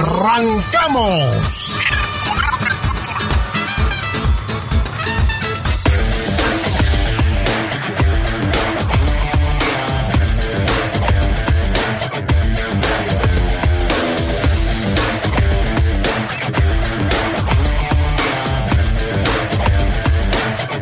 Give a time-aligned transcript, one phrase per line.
[0.00, 1.74] ¡Arrancamos!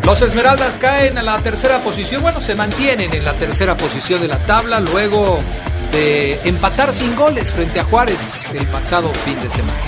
[0.05, 4.29] Los Esmeraldas caen a la tercera posición, bueno, se mantienen en la tercera posición de
[4.29, 5.41] la tabla luego
[5.91, 9.79] de empatar sin goles frente a Juárez el pasado fin de semana.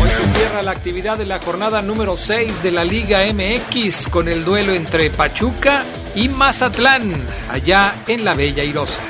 [0.00, 4.28] Hoy se cierra la actividad de la jornada número 6 de la Liga MX con
[4.28, 7.12] el duelo entre Pachuca y Mazatlán,
[7.50, 9.09] allá en la Bella Irosa.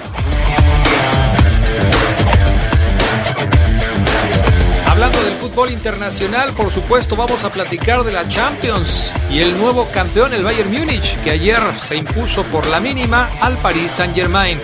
[5.69, 10.73] Internacional, por supuesto, vamos a platicar de la Champions y el nuevo campeón, el Bayern
[10.73, 14.61] Múnich, que ayer se impuso por la mínima al Paris Saint-Germain.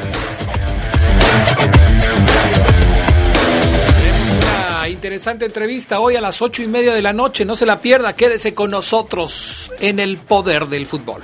[4.89, 7.44] Interesante entrevista hoy a las ocho y media de la noche.
[7.44, 11.22] No se la pierda, quédese con nosotros en el poder del fútbol.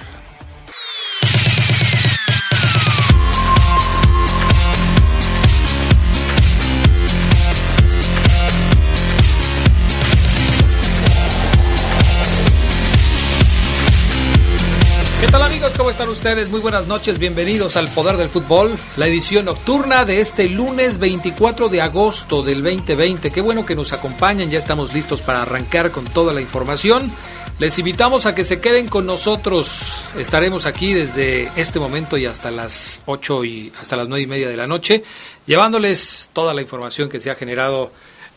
[15.92, 16.48] Están ustedes?
[16.48, 21.68] Muy buenas noches, bienvenidos al Poder del Fútbol, la edición nocturna de este lunes 24
[21.68, 23.30] de agosto del 2020.
[23.30, 27.12] Qué bueno que nos acompañan, ya estamos listos para arrancar con toda la información.
[27.58, 30.02] Les invitamos a que se queden con nosotros.
[30.16, 34.48] Estaremos aquí desde este momento y hasta las 8 y hasta las 9 y media
[34.48, 35.04] de la noche,
[35.46, 37.92] llevándoles toda la información que se ha generado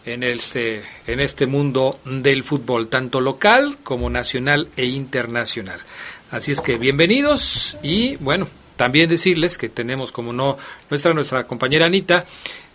[0.06, 5.80] en este, en este mundo del fútbol, tanto local como nacional e internacional.
[6.32, 8.48] Así es que bienvenidos y bueno,
[8.78, 10.58] también decirles que tenemos como no
[10.90, 12.26] nuestra nuestra compañera Anita,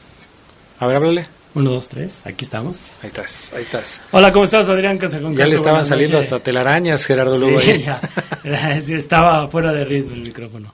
[0.79, 1.27] A ver, háblale.
[1.55, 2.99] Uno, dos, tres, aquí estamos.
[3.03, 4.03] Ahí estás, ahí estás.
[4.13, 5.51] Hola, ¿cómo estás, Adrián Castrejón Ya Castro?
[5.51, 7.59] le estaban saliendo hasta telarañas, Gerardo Lugo.
[7.61, 7.83] Sí, ahí.
[7.83, 8.01] ya.
[8.77, 10.73] Estaba fuera de ritmo el micrófono.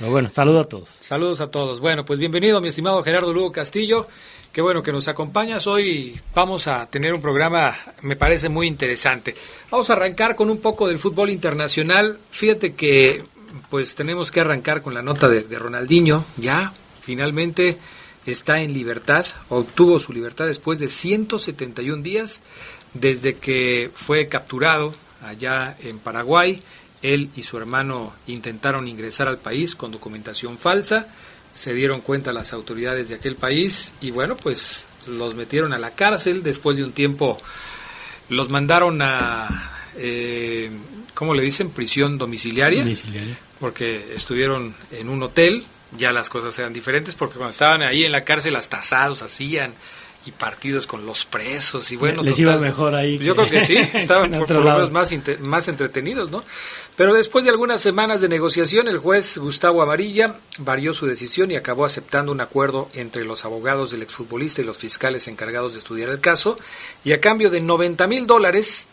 [0.00, 0.88] Bueno, saludo a todos.
[1.00, 1.80] Saludos a todos.
[1.80, 4.06] Bueno, pues bienvenido, mi estimado Gerardo Lugo Castillo.
[4.52, 5.66] Qué bueno que nos acompañas.
[5.66, 9.34] Hoy vamos a tener un programa, me parece muy interesante.
[9.70, 12.18] Vamos a arrancar con un poco del fútbol internacional.
[12.30, 13.24] Fíjate que,
[13.70, 16.24] pues tenemos que arrancar con la nota de, de Ronaldinho.
[16.36, 17.76] Ya, finalmente
[18.24, 22.42] está en libertad, obtuvo su libertad después de 171 días
[22.94, 26.60] desde que fue capturado allá en Paraguay.
[27.02, 31.08] Él y su hermano intentaron ingresar al país con documentación falsa,
[31.54, 35.90] se dieron cuenta las autoridades de aquel país y bueno, pues los metieron a la
[35.90, 36.42] cárcel.
[36.42, 37.38] Después de un tiempo
[38.28, 40.70] los mandaron a, eh,
[41.14, 41.70] ¿cómo le dicen?
[41.70, 43.36] Prisión domiciliaria Domiciliario.
[43.58, 45.66] porque estuvieron en un hotel,
[45.96, 49.72] ya las cosas eran diferentes, porque cuando estaban ahí en la cárcel hasta asados hacían
[50.26, 53.18] y partidos con los presos y bueno, Les total, iba mejor ahí.
[53.18, 56.44] Yo creo que sí, estaban por, por lo menos más, más entretenidos, ¿no?
[56.96, 61.56] Pero después de algunas semanas de negociación, el juez Gustavo Amarilla varió su decisión y
[61.56, 66.10] acabó aceptando un acuerdo entre los abogados del exfutbolista y los fiscales encargados de estudiar
[66.10, 66.58] el caso,
[67.04, 68.86] y a cambio de 90 mil dólares,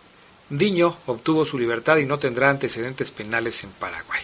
[0.50, 4.22] Diño obtuvo su libertad y no tendrá antecedentes penales en Paraguay.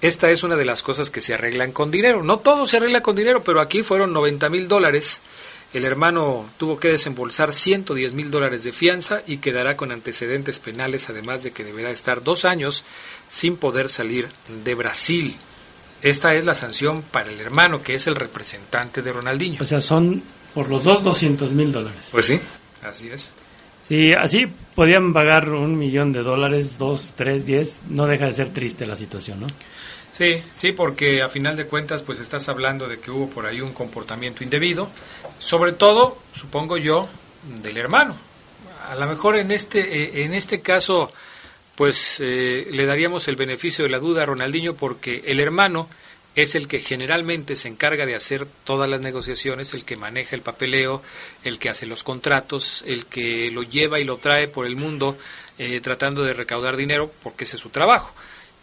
[0.00, 2.22] Esta es una de las cosas que se arreglan con dinero.
[2.22, 5.20] No todo se arregla con dinero, pero aquí fueron 90 mil dólares.
[5.72, 11.08] El hermano tuvo que desembolsar 110 mil dólares de fianza y quedará con antecedentes penales,
[11.08, 12.84] además de que deberá estar dos años
[13.28, 14.28] sin poder salir
[14.64, 15.36] de Brasil.
[16.02, 19.62] Esta es la sanción para el hermano, que es el representante de Ronaldinho.
[19.62, 20.22] O sea, son
[20.54, 22.08] por los dos 200 mil dólares.
[22.10, 22.40] Pues sí,
[22.82, 23.30] así es.
[23.82, 28.50] Sí, así podían pagar un millón de dólares, dos, tres, diez, no deja de ser
[28.50, 29.46] triste la situación, ¿no?
[30.12, 33.60] Sí, sí, porque a final de cuentas pues estás hablando de que hubo por ahí
[33.60, 34.88] un comportamiento indebido,
[35.38, 37.08] sobre todo, supongo yo,
[37.62, 38.16] del hermano.
[38.88, 41.10] A lo mejor en este, eh, en este caso
[41.76, 45.88] pues eh, le daríamos el beneficio de la duda a Ronaldinho porque el hermano
[46.36, 50.42] es el que generalmente se encarga de hacer todas las negociaciones, el que maneja el
[50.42, 51.02] papeleo,
[51.42, 55.16] el que hace los contratos, el que lo lleva y lo trae por el mundo
[55.58, 58.14] eh, tratando de recaudar dinero, porque ese es su trabajo.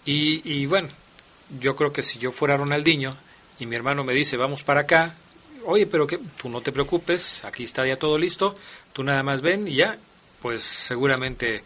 [0.06, 0.88] Y, y bueno,
[1.60, 3.16] yo creo que si yo fuera Ronaldinho
[3.60, 5.16] y mi hermano me dice, vamos para acá,
[5.66, 8.56] oye, pero que tú no te preocupes, aquí está ya todo listo,
[8.94, 9.98] tú nada más ven y ya,
[10.42, 11.64] pues seguramente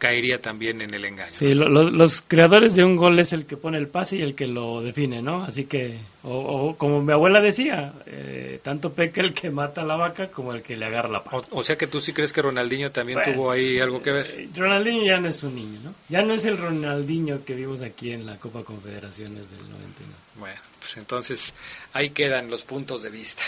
[0.00, 1.30] caería también en el engaño.
[1.30, 4.46] Sí, los creadores de un gol es el que pone el pase y el que
[4.46, 5.44] lo define, ¿no?
[5.44, 9.96] Así que, o, como mi abuela decía, eh, tanto peca el que mata a la
[9.96, 11.46] vaca como el que le agarra la pata.
[11.50, 14.26] O, sea que tú sí crees que Ronaldinho también pues, tuvo ahí algo que ver.
[14.26, 15.94] Eh, Ronaldinho ya no es un niño, ¿no?
[16.08, 20.14] Ya no es el Ronaldinho que vimos aquí en la Copa Confederaciones del 99.
[20.36, 21.52] Bueno, pues entonces
[21.92, 23.42] ahí quedan los puntos de vista.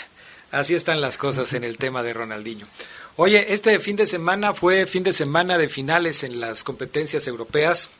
[0.51, 2.67] Así están las cosas en el tema de Ronaldinho.
[3.15, 7.91] Oye, este fin de semana fue fin de semana de finales en las competencias europeas.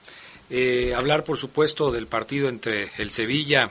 [0.50, 3.70] Eh, hablar, por supuesto, del partido entre el Sevilla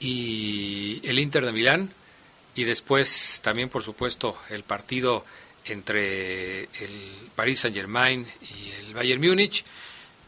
[0.00, 1.92] y el Inter de Milán.
[2.54, 5.26] Y después también, por supuesto, el partido
[5.66, 9.66] entre el Paris Saint-Germain y el Bayern Múnich.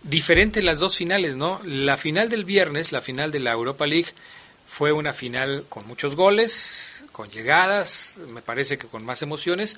[0.02, 1.62] Diferentes las dos finales, ¿no?
[1.64, 4.10] La final del viernes, la final de la Europa League,
[4.68, 9.76] fue una final con muchos goles, con llegadas, me parece que con más emociones,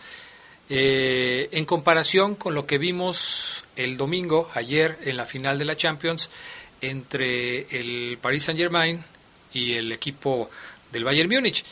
[0.69, 5.75] eh, en comparación con lo que vimos el domingo, ayer, en la final de la
[5.75, 6.29] Champions,
[6.83, 9.03] entre el Paris Saint-Germain
[9.55, 10.51] y el equipo
[10.93, 11.65] del Bayern Múnich.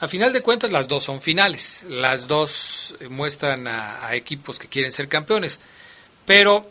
[0.00, 4.68] A final de cuentas, las dos son finales, las dos muestran a, a equipos que
[4.68, 5.58] quieren ser campeones,
[6.26, 6.70] pero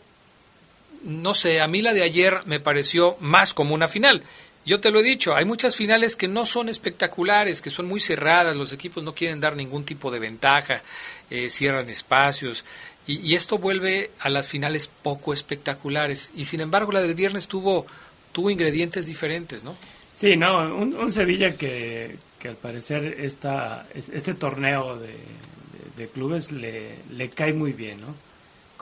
[1.02, 4.22] no sé, a mí la de ayer me pareció más como una final.
[4.66, 8.00] Yo te lo he dicho, hay muchas finales que no son espectaculares, que son muy
[8.00, 10.82] cerradas, los equipos no quieren dar ningún tipo de ventaja,
[11.30, 12.64] eh, cierran espacios,
[13.06, 16.32] y, esto vuelve a las finales poco espectaculares.
[16.34, 17.86] Y sin embargo, la del viernes tuvo,
[18.32, 19.76] tuvo ingredientes diferentes, ¿no?
[20.10, 27.28] Sí, no, un, Sevilla que, que, al parecer esta, este torneo de, clubes le, le
[27.28, 28.14] cae muy bien, ¿no?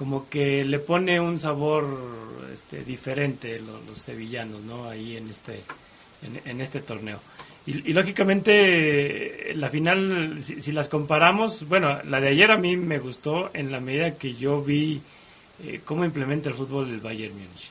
[0.02, 1.86] Como que le pone un sabor
[2.52, 4.88] este, diferente los, sevillanos, ¿no?
[4.88, 5.62] Ahí en este,
[6.44, 7.20] en, este torneo.
[7.66, 13.52] Y, lógicamente la final, si, las comparamos, bueno, la de ayer a mí me gustó
[13.54, 15.00] en la medida que yo vi
[15.62, 17.70] eh, cómo implementa el fútbol el Bayern Múnich.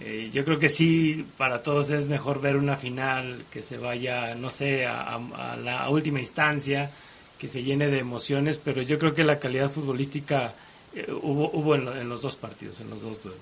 [0.00, 4.34] Eh, yo creo que sí, para todos es mejor ver una final que se vaya,
[4.36, 5.20] no sé, a,
[5.62, 6.90] la última instancia,
[7.38, 10.54] que se llene de emociones, pero yo creo que la calidad futbolística
[10.94, 13.40] eh, hubo, hubo en, los dos partidos, en los dos duelos.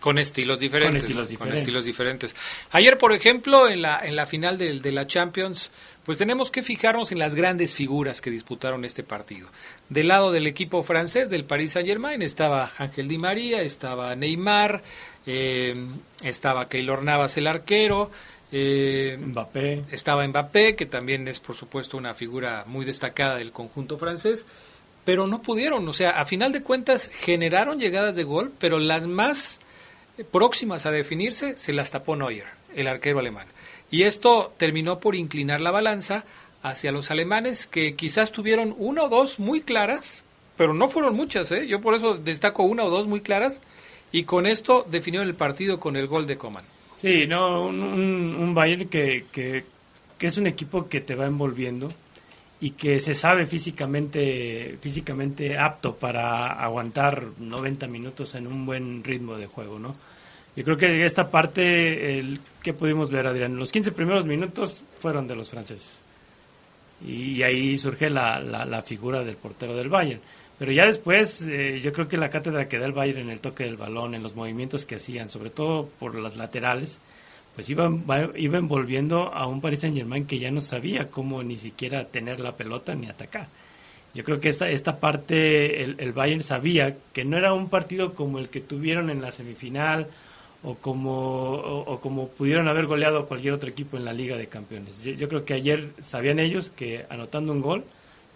[0.00, 1.02] Con estilos diferentes.
[1.38, 2.36] Con estilos, diferentes.
[2.72, 5.70] Ayer, por ejemplo, en la, en la final de, de, la Champions,
[6.04, 9.48] pues tenemos que fijarnos en las grandes figuras que disputaron este partido.
[9.88, 14.82] Del lado del equipo francés, del Paris Saint-Germain, estaba Ángel Di María, estaba Neymar,
[15.24, 15.74] eh,
[16.22, 18.10] estaba Keylor Navas, el arquero.
[18.52, 19.84] Eh, Mbappé.
[19.90, 24.44] Estaba Mbappé, que también es, por supuesto, una figura muy destacada del conjunto francés
[25.04, 25.88] pero no pudieron.
[25.88, 29.60] O sea, a final de cuentas generaron llegadas de gol, pero las más
[30.30, 33.46] próximas a definirse se las tapó Neuer, el arquero alemán.
[33.90, 36.24] Y esto terminó por inclinar la balanza
[36.62, 40.24] hacia los alemanes que quizás tuvieron una o dos muy claras,
[40.56, 41.66] pero no fueron muchas, ¿eh?
[41.66, 43.60] yo por eso destaco una o dos muy claras
[44.12, 46.64] y con esto definió el partido con el gol de Coman.
[46.94, 49.64] Sí, no, un, un, Bayern que, que,
[50.16, 51.88] que es un equipo que te va envolviendo
[52.60, 59.36] y que se sabe físicamente físicamente apto para aguantar 90 minutos en un buen ritmo
[59.36, 59.96] de juego, ¿no?
[60.56, 65.26] Yo creo que esta parte el que pudimos ver Adrián, los 15 primeros minutos fueron
[65.26, 66.00] de los franceses.
[67.04, 70.20] Y ahí surge la, la, figura del portero del Bayern.
[70.58, 73.40] Pero ya después, eh, yo creo que la cátedra que da el Bayern en el
[73.40, 77.00] toque del balón, en los movimientos que hacían, sobre todo por las laterales,
[77.54, 77.90] pues iba,
[78.36, 82.40] iba envolviendo a un Paris Saint Germain que ya no sabía cómo ni siquiera tener
[82.40, 83.46] la pelota ni atacar.
[84.14, 88.14] Yo creo que esta, esta parte el, el, Bayern sabía que no era un partido
[88.14, 90.06] como el que tuvieron en la semifinal
[90.62, 95.02] o como, o, como pudieron haber goleado cualquier otro equipo en la Liga de Campeones.
[95.02, 97.84] yo creo que ayer sabían ellos que anotando un gol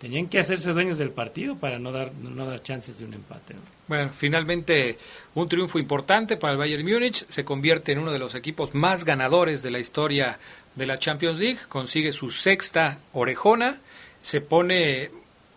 [0.00, 3.55] tenían que hacerse dueños del partido para no dar, no dar chances de un empate.
[3.88, 4.99] Bueno, finalmente
[5.35, 9.05] un triunfo importante para el Bayern Múnich, se convierte en uno de los equipos más
[9.05, 10.38] ganadores de la historia
[10.75, 13.78] de la Champions League, consigue su sexta orejona,
[14.23, 15.11] se pone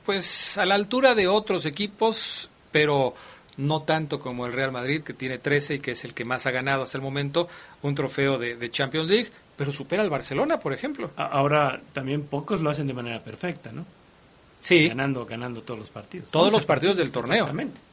[0.05, 3.13] pues a la altura de otros equipos, pero
[3.57, 6.47] no tanto como el Real Madrid, que tiene 13 y que es el que más
[6.47, 7.47] ha ganado hasta el momento,
[7.81, 11.11] un trofeo de, Champions League, pero supera al Barcelona, por ejemplo.
[11.15, 13.85] Ahora también pocos lo hacen de manera perfecta, ¿no?
[14.61, 14.87] Sí.
[14.87, 16.29] Ganando, ganando todos los partidos.
[16.29, 17.49] Todos los partidos, del torneo.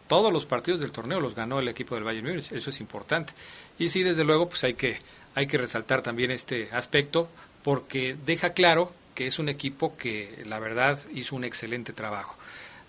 [0.06, 3.32] Todos los partidos del torneo los ganó el equipo del Bayern Múnich, eso es importante.
[3.78, 4.98] Y sí, desde luego, pues hay que,
[5.34, 7.28] hay que resaltar también este aspecto,
[7.62, 12.36] porque deja claro que es un equipo que la verdad hizo un excelente trabajo.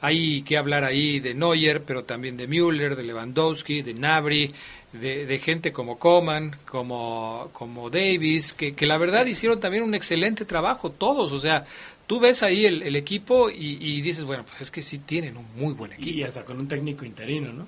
[0.01, 4.53] Hay que hablar ahí de Neuer, pero también de Müller, de Lewandowski, de Nabri,
[4.93, 10.45] de, gente como Coman, como, como Davis, que, que, la verdad hicieron también un excelente
[10.45, 11.31] trabajo, todos.
[11.31, 11.65] O sea,
[12.09, 15.75] tú ves ahí el, equipo y, dices, bueno, pues es que sí tienen un muy
[15.75, 16.09] buen equipo.
[16.09, 17.67] Y hasta con un técnico interino, ¿no?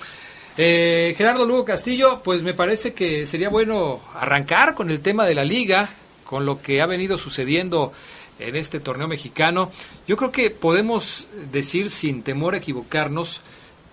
[0.56, 5.34] eh, Gerardo Lugo Castillo, pues me parece que sería bueno arrancar con el tema de
[5.34, 5.90] la liga,
[6.24, 7.92] con lo que ha venido sucediendo
[8.38, 9.70] en este torneo mexicano.
[10.06, 13.40] Yo creo que podemos decir sin temor a equivocarnos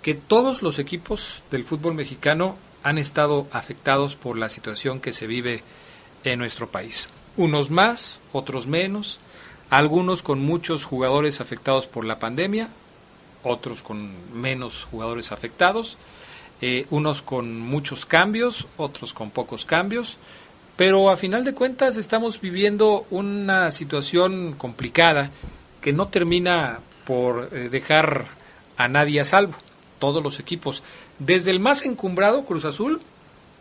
[0.01, 5.27] que todos los equipos del fútbol mexicano han estado afectados por la situación que se
[5.27, 5.63] vive
[6.23, 7.07] en nuestro país.
[7.37, 9.19] Unos más, otros menos,
[9.69, 12.69] algunos con muchos jugadores afectados por la pandemia,
[13.43, 15.97] otros con menos jugadores afectados
[16.61, 20.17] eh, unos con muchos cambios, otros con pocos cambios,
[20.75, 25.31] pero a final de cuentas estamos viviendo una situación complicada
[25.81, 28.25] que no termina por eh, dejar
[28.77, 29.55] a nadie a salvo,
[29.99, 30.83] todos los equipos,
[31.19, 33.01] desde el más encumbrado Cruz Azul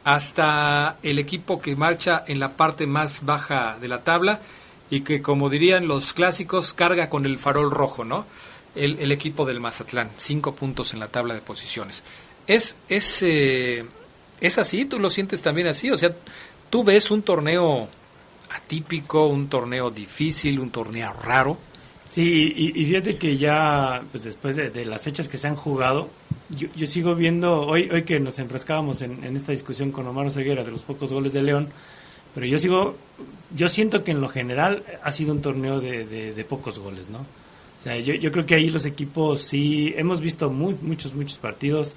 [0.04, 4.40] hasta el equipo que marcha en la parte más baja de la tabla
[4.90, 8.26] y que como dirían los clásicos carga con el farol rojo, ¿no?
[8.74, 12.04] El, el equipo del Mazatlán, cinco puntos en la tabla de posiciones.
[12.46, 13.84] Es, es, eh,
[14.40, 16.14] es así, tú lo sientes también así, o sea,
[16.68, 17.88] tú ves un torneo
[18.50, 21.58] atípico, un torneo difícil, un torneo raro.
[22.06, 26.08] Sí, y, fíjate que ya, pues después de, las fechas que se han jugado,
[26.48, 30.64] yo, yo, sigo viendo, hoy, hoy que nos enfrascábamos en, esta discusión con Omar Ceguera
[30.64, 31.68] de los pocos goles de León,
[32.34, 32.96] pero yo sigo,
[33.54, 37.18] yo siento que en lo general ha sido un torneo de, de, pocos goles, ¿no?
[37.18, 41.94] O sea, yo, yo creo que ahí los equipos sí, hemos visto muchos, muchos partidos,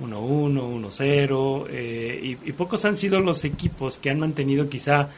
[0.00, 5.08] 1-1, 1-0, eh, y, pocos han sido los equipos que han mantenido quizá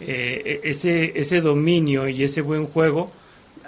[0.00, 3.10] eh, ese, ese dominio y ese buen juego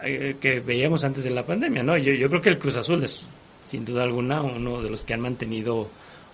[0.04, 1.96] eh, que veíamos antes de la pandemia, ¿no?
[1.96, 3.24] Yo, yo creo que el Cruz Azul es,
[3.64, 5.88] sin duda alguna, uno de los que han mantenido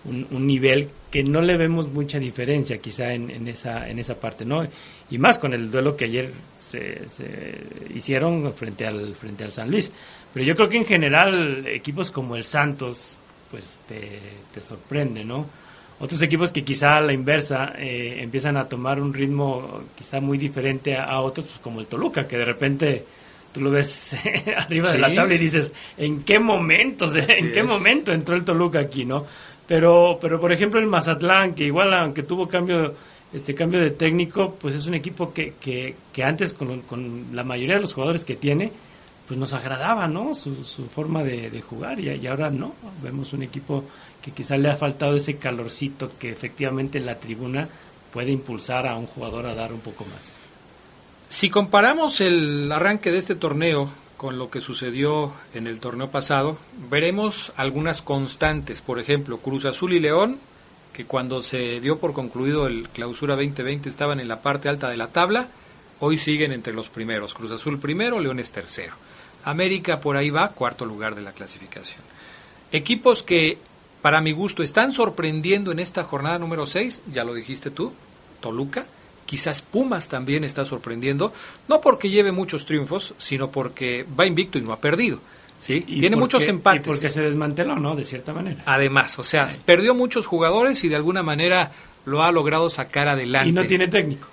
[0.05, 4.45] un, nivel que no le vemos mucha diferencia quizá en, en, esa, en esa parte,
[4.45, 4.67] ¿no?
[5.09, 7.57] Y más con el duelo que ayer se, se,
[7.93, 9.91] hicieron frente al, frente al San Luis.
[10.33, 13.17] Pero yo creo que en general equipos como el Santos,
[13.55, 15.47] pues te, sorprende, ¿no?
[16.01, 20.37] Otros equipos que quizá a la inversa eh, empiezan a tomar un ritmo quizá muy
[20.37, 23.05] diferente a, otros, pues como el Toluca, que de repente
[23.53, 24.13] tú lo ves
[24.57, 28.79] arriba de la tabla y dices, ¿en qué momento, en qué momento entró el Toluca
[28.79, 29.25] aquí, no?
[29.65, 32.93] Pero, pero por ejemplo el Mazatlán, que igual aunque tuvo cambio
[33.33, 37.45] este cambio de técnico, pues es un equipo que, que, que antes con, con, la
[37.45, 38.73] mayoría de los jugadores que tiene,
[39.27, 40.33] pues nos agradaba, ¿no?
[40.35, 42.73] Su, su forma de, de jugar y, ahora no.
[43.01, 43.83] Vemos un equipo
[44.21, 47.67] que quizá le ha faltado ese calorcito que efectivamente en la tribuna
[48.13, 50.35] puede impulsar a un jugador a dar un poco más.
[51.27, 56.57] Si comparamos el arranque de este torneo con lo que sucedió en el torneo pasado,
[56.89, 58.81] veremos algunas constantes.
[58.81, 60.39] Por ejemplo, Cruz Azul y León,
[60.93, 64.97] que cuando se dio por concluido el clausura 2020 estaban en la parte alta de
[64.97, 65.49] la tabla,
[65.99, 67.33] hoy siguen entre los primeros.
[67.33, 68.93] Cruz Azul primero, León es tercero.
[69.45, 72.01] América por ahí va, cuarto lugar de la clasificación.
[72.71, 73.57] Equipos que,
[74.01, 77.93] para mi gusto, están sorprendiendo en esta jornada número 6, ya lo dijiste tú,
[78.41, 78.85] Toluca,
[79.25, 81.33] Quizás Pumas también está sorprendiendo,
[81.67, 85.19] no porque lleve muchos triunfos, sino porque va invicto y no ha perdido.
[85.59, 85.81] ¿sí?
[85.81, 86.85] Tiene muchos empates.
[86.85, 87.95] Y porque se desmanteló, ¿no?
[87.95, 88.61] De cierta manera.
[88.65, 89.59] Además, o sea, sí.
[89.65, 91.71] perdió muchos jugadores y de alguna manera
[92.05, 93.49] lo ha logrado sacar adelante.
[93.49, 94.27] Y no tiene técnico.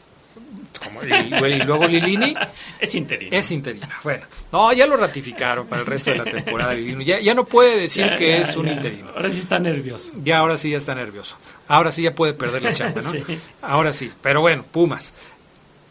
[0.78, 2.34] Como, y, y, luego Lilini
[2.80, 3.36] es interino.
[3.36, 3.86] Es interino.
[4.02, 6.74] Bueno, no, ya lo ratificaron para el resto de la temporada.
[6.74, 7.04] Lilini.
[7.04, 9.10] Ya, ya no puede decir Ya, que ya, es un interino.
[9.14, 10.12] Ahora sí está nervioso.
[10.22, 11.36] Ya ahora sí ya está nervioso.
[11.68, 13.10] Ahora sí ya puede perder la chamba, ¿no?
[13.10, 13.22] Sí.
[13.60, 14.10] Ahora sí.
[14.22, 15.14] Pero bueno, Pumas.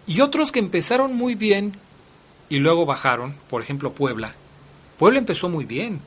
[0.07, 1.73] Y otros que empezaron muy bien
[2.50, 4.33] y luego bajaron, por ejemplo Puebla.
[4.97, 6.01] Puebla empezó muy bien.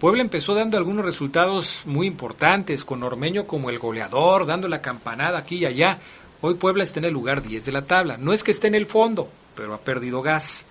[0.00, 5.38] Puebla empezó dando algunos resultados muy importantes, con Ormeño como el goleador, dando la campanada
[5.38, 5.98] aquí y allá.
[6.46, 8.18] Hoy Puebla está en el lugar 10 de la tabla.
[8.18, 10.66] No es que esté en el fondo, pero ha perdido gas.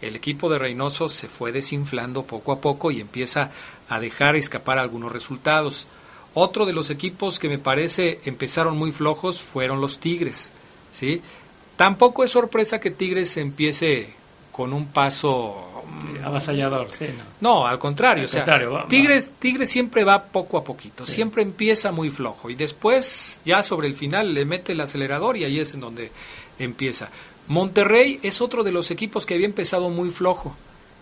[0.00, 3.50] El equipo de Reynoso se fue desinflando poco a poco y empieza
[3.90, 5.86] a dejar escapar algunos resultados.
[6.32, 10.50] Otro de los equipos que me parece empezaron muy flojos fueron los Tigres.
[10.94, 11.20] ¿sí?
[11.76, 14.14] Tampoco es sorpresa que Tigres empiece
[14.50, 15.77] con un paso
[16.24, 17.24] Avasallador, sí, ¿no?
[17.40, 21.06] no, al contrario, Al o sea, contrario, va- Tigres, Tigres siempre va poco a poquito,
[21.06, 21.12] Sí.
[21.14, 25.44] siempre empieza muy flojo y después ya sobre el final le mete el acelerador y
[25.44, 26.10] ahí es en donde
[26.58, 27.10] empieza.
[27.48, 30.54] Monterrey es otro de los equipos que había empezado muy flojo.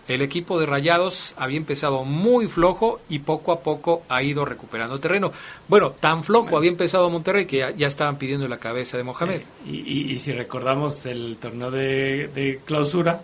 [0.07, 4.97] El equipo de Rayados había empezado muy flojo y poco a poco ha ido recuperando
[5.01, 5.33] terreno.
[5.67, 9.41] Bueno, tan flojo había empezado Monterrey que ya, ya estaban pidiendo la cabeza de Mohamed.
[9.65, 9.69] Sí.
[9.69, 13.19] Y, y- y si recordamos el torneo de, de clausura,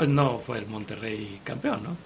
[0.00, 1.96] pues no fue el Monterrey campeón, ¿no?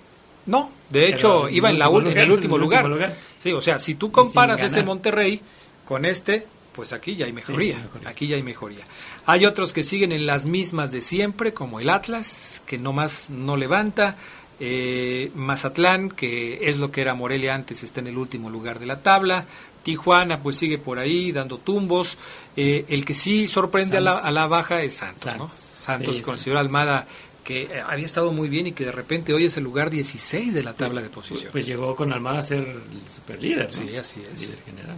[0.46, 2.84] No, de hecho iba en, la, ul- en el último en el lugar.
[2.86, 3.16] lugar.
[3.38, 4.82] Sí, o sea, si tú comparas ese.
[4.82, 5.40] Monterrey
[5.86, 8.08] con este, pues aquí ya hay mejoría, Sí, mejoría.
[8.10, 8.84] Aquí ya hay mejoría.
[9.26, 13.56] Hay otros que siguen en las mismas de siempre, como el Atlas, que nomás no
[13.56, 14.16] levanta.
[14.60, 18.86] eh, Mazatlán, que es lo que era Morelia antes, está en el último lugar de
[18.86, 19.46] la tabla.
[19.82, 22.18] Tijuana, pues sigue por ahí dando tumbos.
[22.56, 24.28] Eh, el que sí sorprende a la, Santos.
[24.28, 25.48] a la baja es Santos, ¿no?
[25.48, 25.54] Santos.
[25.74, 26.40] Santos Sí, con el Santos.
[26.42, 27.06] señor Almada,
[27.44, 30.52] que eh, había estado muy bien y que de repente hoy es el lugar 16
[30.52, 31.52] de la tabla de posición.
[31.52, 33.70] pues llegó con Almada a ser el superlíder, ¿no?
[33.70, 34.40] Sí, así es.
[34.40, 34.96] Líder general.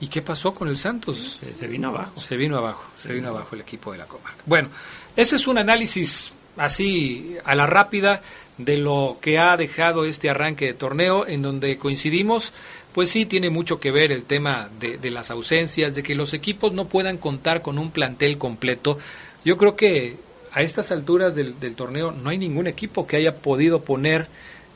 [0.00, 1.38] ¿Y qué pasó con el Santos?
[1.38, 2.18] Se, se vino abajo.
[2.20, 4.42] Se vino abajo, se vino abajo el equipo de la comarca.
[4.46, 4.68] Bueno,
[5.14, 8.22] ese es un análisis así a la rápida
[8.58, 12.52] de lo que ha dejado este arranque de torneo en donde coincidimos,
[12.92, 16.34] pues sí tiene mucho que ver el tema de, de las ausencias, de que los
[16.34, 18.98] equipos no puedan contar con un plantel completo.
[19.44, 20.16] Yo creo que
[20.52, 24.28] a estas alturas del, del torneo no hay ningún equipo que haya podido poner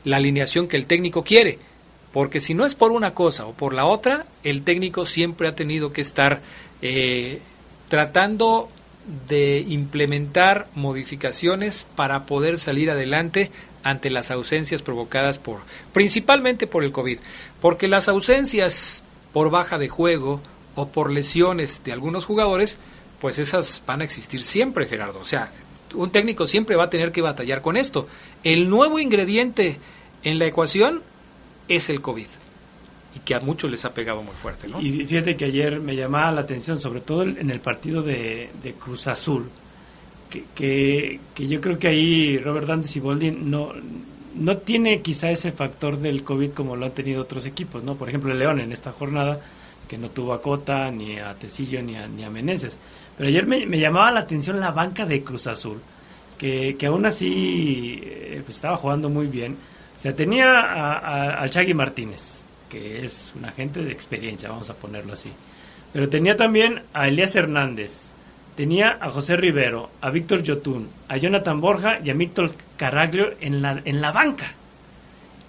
[0.03, 1.59] la alineación que el técnico quiere.
[2.13, 5.55] Porque si no es por una cosa o por la otra, el técnico siempre ha
[5.55, 6.41] tenido que estar
[6.81, 7.41] eh,
[7.89, 8.69] tratando
[9.27, 13.51] de implementar modificaciones para poder salir adelante
[13.83, 15.59] ante las ausencias provocadas por
[15.93, 17.19] principalmente por el COVID,
[17.61, 20.41] porque las ausencias por baja de juego
[20.75, 22.79] o por lesiones de algunos jugadores,
[23.21, 25.19] pues esas van a existir siempre, Gerardo.
[25.19, 25.51] O sea,
[25.93, 28.07] un técnico siempre va a tener que batallar con esto.
[28.43, 29.77] El nuevo ingrediente
[30.23, 31.01] en la ecuación
[31.67, 32.27] es el COVID
[33.15, 34.81] y que a muchos les ha pegado muy fuerte, ¿no?
[34.81, 39.07] Y fíjate que ayer me llamaba la atención, sobre todo en el partido de, Cruz
[39.07, 39.49] Azul,
[40.29, 43.71] que, que, yo creo que ahí Robert Dante Siboldi no,
[44.35, 47.95] no tiene quizá ese factor del COVID como lo han tenido otros equipos, ¿no?
[47.95, 49.39] Por ejemplo, el León en esta jornada,
[49.87, 52.77] que no tuvo a Cota, ni a Tecillo, ni a, ni a Meneses.
[53.17, 55.81] Pero ayer me, llamaba la atención la banca de Cruz Azul,
[56.37, 59.57] que, que aún así eh, pues estaba jugando muy bien.
[59.95, 65.13] O sea, tenía al Chagui Martínez, que es un agente de experiencia, vamos a ponerlo
[65.13, 65.31] así.
[65.91, 68.11] Pero tenía también a Elías Hernández,
[68.55, 73.63] tenía a José Rivero, a Víctor Yotún, a Jonathan Borja y a Víctor Caraglio en
[73.63, 74.53] la, en la banca.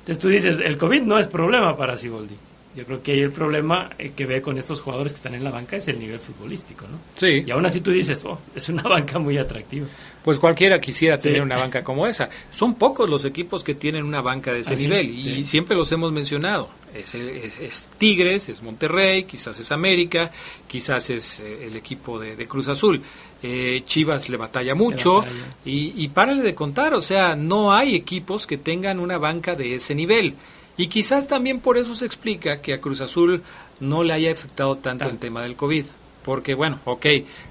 [0.01, 2.37] Entonces tú dices, el COVID no es problema para Siboldi.
[2.79, 5.43] Yo creo que ahí el problema eh, que ve con estos jugadores que están en
[5.43, 6.99] la banca es el nivel futbolístico, ¿no?
[7.17, 7.43] Sí.
[7.45, 9.89] Y aún así tú dices, oh, es una banca muy atractiva.
[10.23, 12.29] Pues cualquiera quisiera tener una banca como esa.
[12.53, 15.45] Son pocos los equipos que tienen una banca de ese nivel y Sí.
[15.47, 16.69] siempre los hemos mencionado.
[16.95, 20.31] Es, es- es Tigres, es Monterrey, quizás es América,
[20.69, 23.01] quizás es eh, el equipo de, de Cruz Azul.
[23.43, 25.35] Eh, Chivas le batalla mucho batalla.
[25.65, 29.77] y, y párale de contar, o sea, no hay equipos que tengan una banca de
[29.77, 30.35] ese nivel.
[30.79, 33.43] Y quizás también por eso se explica que a Cruz Azul
[33.81, 35.85] no le haya afectado tanto el tema del COVID.
[36.25, 37.07] Porque, bueno, ok,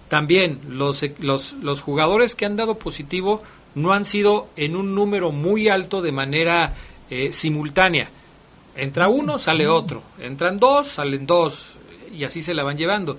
[0.07, 3.41] también los, los, los jugadores que han dado positivo
[3.75, 6.73] no han sido en un número muy alto de manera
[7.09, 8.09] eh, simultánea.
[8.75, 10.03] Entra uno, sale otro.
[10.19, 11.77] Entran dos, salen dos.
[12.15, 13.17] Y así se la van llevando.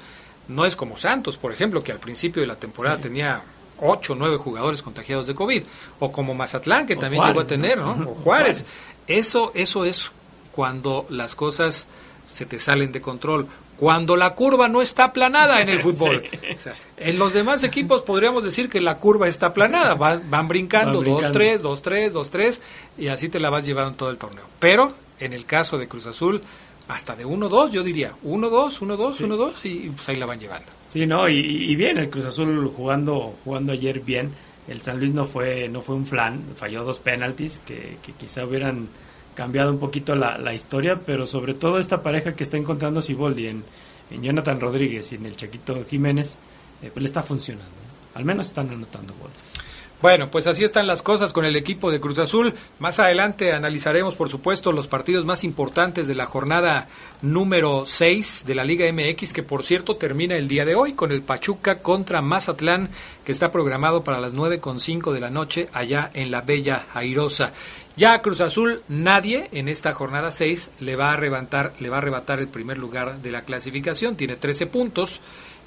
[0.48, 3.02] No es como Santos, por ejemplo, que al principio de la temporada Sí.
[3.02, 3.42] tenía
[3.80, 5.62] ocho o nueve jugadores contagiados de COVID.
[5.98, 7.94] O como Mazatlán, que O también Juárez, llegó a tener, ¿no?
[7.96, 8.10] ¿no?
[8.10, 8.58] O Juárez.
[8.58, 8.66] Juárez.
[9.08, 10.10] Eso, eso es
[10.52, 11.86] cuando las cosas
[12.26, 13.46] se te salen de control.
[13.78, 16.24] Cuando la curva no está aplanada en el fútbol.
[16.30, 16.38] Sí.
[16.54, 19.94] O sea, en los demás equipos podríamos decir que la curva está aplanada.
[19.94, 21.76] Van, van brincando, Van 2-3, brincando.
[21.76, 22.60] 2-3, 2-3,
[22.98, 24.44] y así te la vas llevando todo el torneo.
[24.58, 26.42] Pero en el caso de Cruz Azul,
[26.88, 28.12] hasta de 1-2, yo diría.
[28.24, 29.24] 1-2, 1-2, Sí.
[29.24, 30.66] 1-2, y pues ahí la van llevando.
[30.88, 34.32] Sí, no, y, y bien, el Cruz Azul jugando, jugando ayer bien.
[34.68, 38.88] El San Luis no fue, no fue un flan, falló dos penaltis que, quizá hubieran
[39.34, 43.46] cambiado un poquito la, la historia, pero sobre todo esta pareja que está encontrando Siboldi
[43.46, 43.64] en,
[44.10, 46.38] en Jonathan Rodríguez y en el Chaquito Jiménez,
[46.82, 47.70] eh, pues le está funcionando.
[48.14, 49.52] Al menos están anotando goles.
[50.00, 52.54] Bueno, pues así están las cosas con el equipo de Cruz Azul.
[52.78, 56.86] Más adelante analizaremos, por supuesto, los partidos más importantes de la jornada
[57.20, 61.10] número 6 de la Liga MX, que por cierto termina el día de hoy con
[61.10, 62.90] el Pachuca contra Mazatlán,
[63.24, 67.50] que está programado para las 9.5 de la noche allá en la Bella Airosa.
[67.96, 71.96] Ya a Cruz Azul nadie en esta jornada 6 le va a arrebatar, le va
[71.96, 75.20] a arrebatar el primer lugar de la clasificación, tiene 13 puntos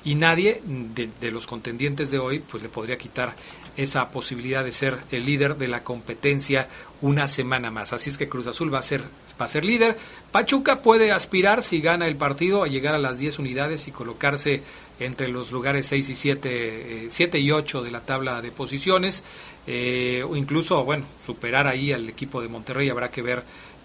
[0.06, 3.36] y nadie de, de los contendientes de hoy pues le podría quitar
[3.84, 6.68] esa posibilidad de ser el líder de la competencia
[7.02, 7.94] una semana más.
[7.94, 9.04] Así es que Cruz Azul va a ser
[9.40, 9.98] va a ser líder.
[10.32, 14.62] Pachuca puede aspirar si gana el partido a llegar a las 10 unidades y colocarse
[15.00, 19.24] entre los lugares 6 y 7 eh, 7 y 8 de la tabla de posiciones
[19.68, 23.44] eh, o incluso bueno, superar ahí al equipo de Monterrey, habrá que ver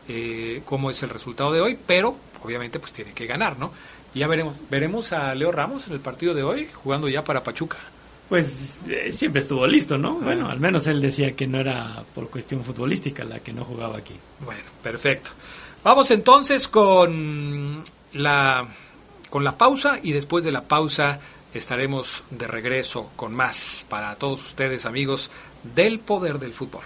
[0.09, 3.73] eh, cómo es el resultado de hoy, pero obviamente pues tiene que ganar, ¿no?
[4.15, 7.79] Ya veremos, veremos a Leo Ramos en el partido de hoy jugando ya para Pachuca.
[8.29, 10.15] Pues eh, siempre estuvo listo, ¿no?
[10.15, 13.99] Bueno, al menos él decía que no era por cuestión futbolística la que no jugaba
[13.99, 14.15] aquí.
[14.41, 15.31] Bueno, perfecto.
[15.85, 18.67] Vamos entonces con la
[19.31, 21.21] con la pausa y después de la pausa
[21.53, 25.31] estaremos de regreso con más para todos ustedes amigos
[25.75, 26.83] del poder del fútbol.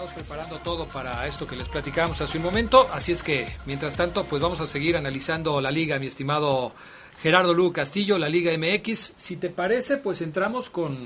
[0.00, 3.96] Estamos preparando todo para esto que les platicamos hace un momento, así es que mientras
[3.96, 6.72] tanto pues vamos a seguir analizando la liga, mi estimado
[7.20, 9.12] Gerardo Lugo Castillo, la Liga MX.
[9.18, 10.96] Si te parece, pues entramos con,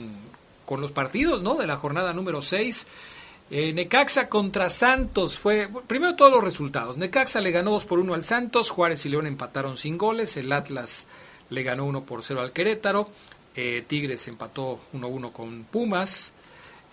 [0.65, 1.57] con los partidos, ¿no?
[1.57, 2.87] De la jornada número 6.
[3.51, 6.97] Eh, Necaxa contra Santos fue, primero todos los resultados.
[6.97, 10.53] Necaxa le ganó 2 por 1 al Santos, Juárez y León empataron sin goles, el
[10.53, 11.09] Atlas
[11.51, 13.09] le ganó 1 por 0 al Querétaro,
[13.57, 16.33] eh, Tigres empató 1-1 con Pumas,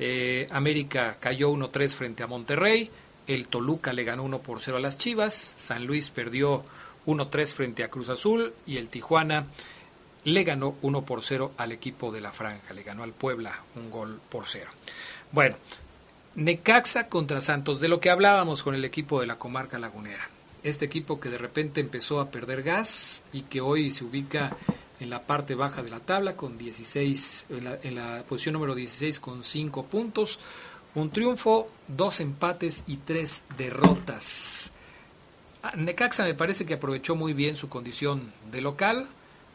[0.01, 2.89] eh, América cayó 1-3 frente a Monterrey,
[3.27, 6.65] el Toluca le ganó 1 por 0 a las Chivas, San Luis perdió
[7.05, 8.53] 1-3 frente a Cruz Azul.
[8.65, 9.45] Y el Tijuana
[10.23, 13.89] le ganó 1 por 0 al equipo de la Franja, le ganó al Puebla un
[13.91, 14.69] gol por 0.
[15.31, 15.55] Bueno,
[16.35, 20.27] Necaxa contra Santos, de lo que hablábamos con el equipo de la comarca lagunera.
[20.63, 24.55] Este equipo que de repente empezó a perder gas y que hoy se ubica
[25.01, 28.75] en la parte baja de la tabla con 16, en la, en la posición número
[28.75, 30.39] 16 con 5 puntos,
[30.93, 34.71] un triunfo, dos empates y tres derrotas.
[35.63, 39.07] Ah, Necaxa me parece que aprovechó muy bien su condición de local,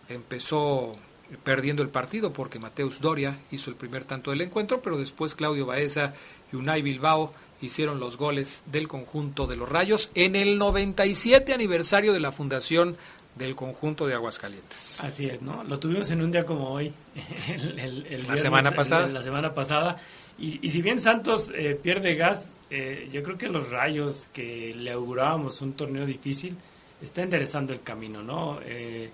[0.09, 0.97] empezó
[1.45, 5.67] perdiendo el partido porque Mateus Doria hizo el primer tanto del encuentro, pero después Claudio
[5.67, 6.15] Baeza
[6.53, 12.13] y Unai Bilbao hicieron los goles del conjunto de los Rayos en el 97 aniversario
[12.13, 12.97] de la fundación
[13.37, 14.99] del conjunto de Aguascalientes.
[15.03, 15.63] Así es, ¿no?
[15.65, 16.93] Lo tuvimos en un día como hoy,
[17.55, 19.07] el, el- el La semana pasada.
[19.07, 19.97] la semana pasada.
[20.39, 24.75] Y, y si bien Santos eh, pierde gas, eh, yo creo que los rayos que
[24.75, 26.57] le augurábamos un torneo difícil,
[27.03, 28.59] está enderezando el camino, ¿no?
[28.65, 29.11] Eh,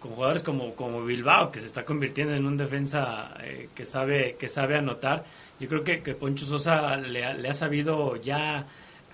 [0.00, 3.34] con jugadores como, como Bilbao, que se está convirtiendo en un defensa
[3.74, 5.24] que, sabe, que sabe anotar.
[5.58, 8.64] Yo creo que, que Poncho Sosa le ha, sabido ya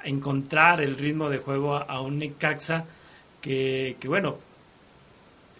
[0.04, 2.84] encontrar el ritmo de juego a, un Necaxa
[3.42, 4.38] que, que bueno,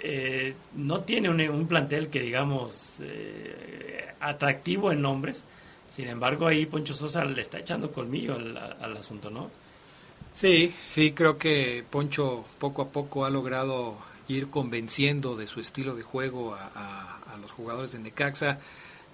[0.05, 5.45] eh, no tiene un, plantel que digamos eh, atractivo en nombres.
[5.88, 9.51] Sin embargo, ahí Poncho Sosa le está echando colmillo al, asunto, ¿no?
[10.33, 13.97] Sí, sí, creo que Poncho poco a poco ha logrado
[14.29, 18.59] ir convenciendo de su estilo de juego a, los jugadores de Necaxa.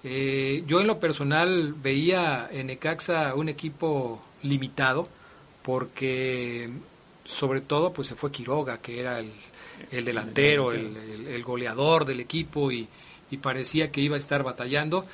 [0.03, 5.09] Eh, yo en lo personal veía en Necaxa un equipo limitado
[5.63, 6.69] porque
[7.29, 9.31] sobre todo pues se fue Quiroga, que era el,
[9.91, 12.87] el delantero, el, goleador del equipo y,
[13.41, 15.05] parecía que iba a estar batallando,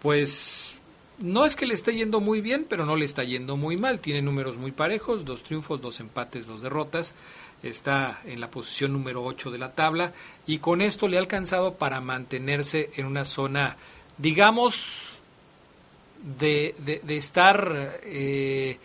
[0.00, 0.78] pues
[1.18, 3.98] no es que le esté yendo muy bien, pero no le está yendo muy mal.
[3.98, 7.16] Tiene números muy parejos, dos triunfos, dos empates, dos derrotas.
[7.64, 10.12] Está en la posición número 8 de la tabla
[10.46, 13.76] y con esto le ha alcanzado para mantenerse en una zona,
[14.18, 15.18] digamos,
[16.38, 18.78] de, de, estar eh,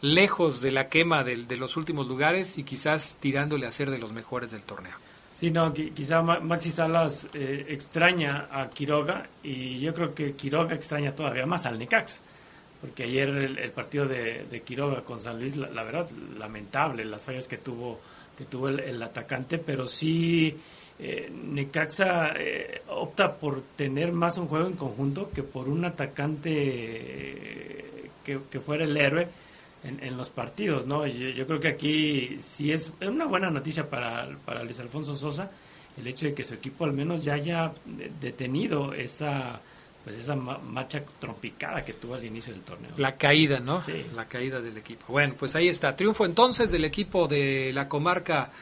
[0.00, 4.12] lejos de la quema de, los últimos lugares y quizás tirándole a ser de los
[4.12, 4.94] mejores del torneo.
[5.32, 11.14] Sí, no, quizá Maxi Salas eh, extraña a Quiroga y yo creo que Quiroga extraña
[11.14, 12.16] todavía más al Necaxa,
[12.80, 17.58] porque ayer el, partido de, Quiroga con San Luis, la, verdad, lamentable las fallas que
[17.58, 17.98] tuvo
[18.36, 20.54] que tuvo el, atacante, pero sí
[20.98, 27.84] eh, Necaxa eh, opta por tener más un juego en conjunto que por un atacante
[28.24, 29.28] que fuera el héroe
[29.86, 31.06] en, los partidos, ¿no?
[31.06, 35.50] Yo, creo que aquí sí es una buena noticia para, para Luis Alfonso Sosa
[35.96, 37.72] el hecho de que su equipo al menos ya haya
[38.20, 39.60] detenido esa
[40.04, 42.92] pues esa marcha trompicada que tuvo al inicio del torneo.
[42.96, 43.82] La caída, ¿no?
[43.82, 44.06] Sí.
[44.14, 45.04] La caída del equipo.
[45.08, 45.96] Bueno, pues ahí está.
[45.96, 48.52] Triunfo entonces del equipo de la comarca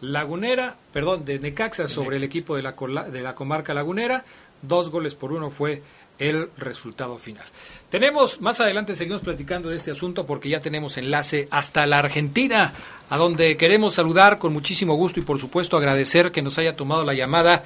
[0.00, 2.72] lagunera, perdón, de Necaxa sobre el equipo de la,
[3.10, 4.24] de la comarca lagunera.
[4.62, 5.82] Dos goles por uno fue
[6.18, 7.44] el resultado final.
[7.90, 12.72] Tenemos, más adelante seguimos platicando de este asunto porque ya tenemos enlace hasta la Argentina,
[13.10, 17.04] a donde queremos saludar con muchísimo gusto y por supuesto agradecer que nos haya tomado
[17.04, 17.64] la llamada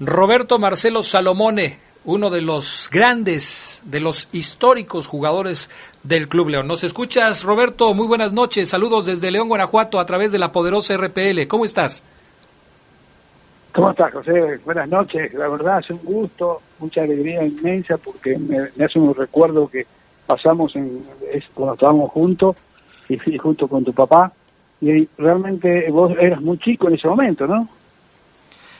[0.00, 5.70] Roberto Marcelo Salomone, uno de los grandes, de los históricos jugadores
[6.02, 6.66] del Club León.
[6.66, 7.94] ¿Nos escuchas, Roberto?
[7.94, 8.68] Muy buenas noches.
[8.68, 11.46] Saludos desde León, Guanajuato, a través de la poderosa RPL.
[11.46, 12.02] ¿Cómo estás?
[13.74, 14.58] ¿Cómo estás, José?
[14.64, 15.32] Buenas noches.
[15.34, 19.86] La verdad es un gusto, mucha alegría inmensa porque me, hace un recuerdo que
[20.26, 21.04] pasamos en,
[21.54, 22.56] cuando estábamos juntos
[23.08, 24.32] y fui junto con tu papá.
[24.80, 27.68] Y realmente vos eras muy chico en ese momento, ¿no?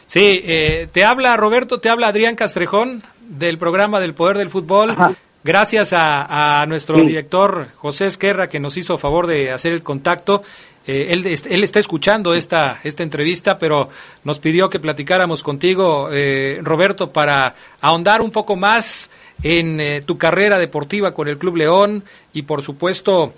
[0.05, 4.97] Sí, eh, te habla Roberto, te habla Adrián Castrejón del programa del Poder del Fútbol.
[5.45, 10.43] Gracias a, nuestro director José Esquerra que nos hizo favor de hacer el contacto
[10.87, 11.27] eh, él,
[11.65, 13.89] está escuchando esta, esta entrevista, pero
[14.25, 19.11] nos pidió que platicáramos contigo, eh, Roberto, para ahondar un poco más
[19.43, 23.35] en eh, tu carrera deportiva con el Club León y, por supuesto,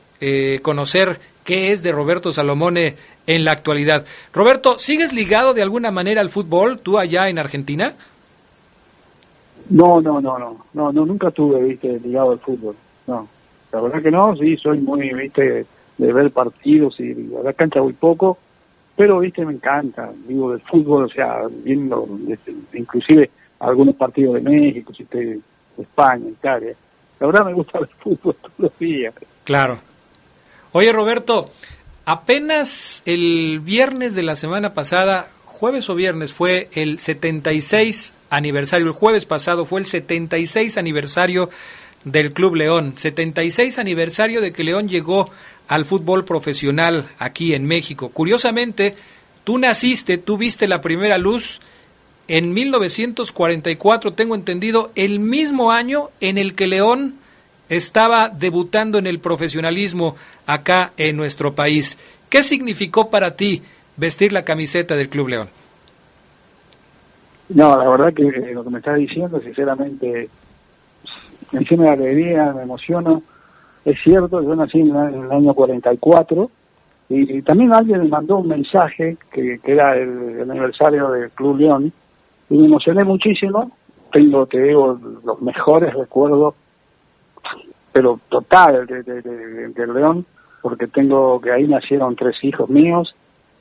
[0.62, 4.07] conocer qué es de Roberto Salomone en la actualidad.
[4.33, 7.94] Roberto, ¿sigues ligado de alguna manera al fútbol tú allá en Argentina?
[9.68, 12.74] No, no, no, no, no, no nunca tuve, viste, ligado al fútbol,
[13.07, 13.28] no.
[13.70, 15.66] La verdad que no, sí, soy muy, viste,
[15.98, 18.38] de ver partidos y a la cancha muy poco,
[18.96, 23.30] pero viste me encanta, digo del fútbol, o sea, viendo este, inclusive
[23.61, 25.40] algunos partidos de México, si de
[25.78, 26.74] España, Italia.
[27.20, 29.14] La verdad me gusta el fútbol todos los días.
[29.44, 29.78] Claro.
[30.72, 31.50] Oye Roberto,
[32.04, 38.92] apenas el viernes de la semana pasada, jueves o viernes, fue el 76 aniversario, el
[38.92, 41.50] jueves pasado fue el 76 aniversario
[42.04, 45.30] del Club León, 76 aniversario de que León llegó
[45.68, 48.11] al fútbol profesional aquí en México.
[48.11, 48.94] Curiosamente,
[49.44, 51.61] tú naciste, tú viste la primera luz
[52.29, 57.16] en 1944, tengo entendido, el mismo año en el que León
[57.68, 61.98] estaba debutando en el profesionalismo acá en nuestro país.
[62.29, 63.62] ¿Qué significó para ti
[63.96, 65.48] vestir la camiseta del Club León?
[67.50, 68.22] No, la verdad que
[68.53, 70.29] lo que me estás diciendo, sinceramente,
[71.53, 73.22] me llena de alegría, me emociono
[73.84, 76.50] es cierto, yo nací en, el año 44
[77.10, 81.92] y, y, también alguien me mandó un mensaje que, era el, aniversario del Club León
[82.48, 83.72] y me emocioné muchísimo.
[84.10, 86.54] Tengo, te digo, los mejores recuerdos,
[87.92, 90.24] pero total, de, de, León,
[90.62, 93.14] porque tengo que ahí nacieron tres hijos míos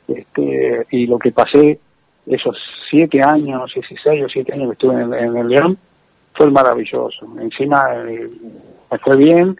[0.07, 1.79] este, y lo que pasé
[2.25, 2.57] esos
[2.89, 5.77] siete años, 16 o siete años que estuve en, el León,
[6.33, 7.27] fue maravilloso.
[7.39, 8.29] Encima eh,
[9.03, 9.57] fue bien,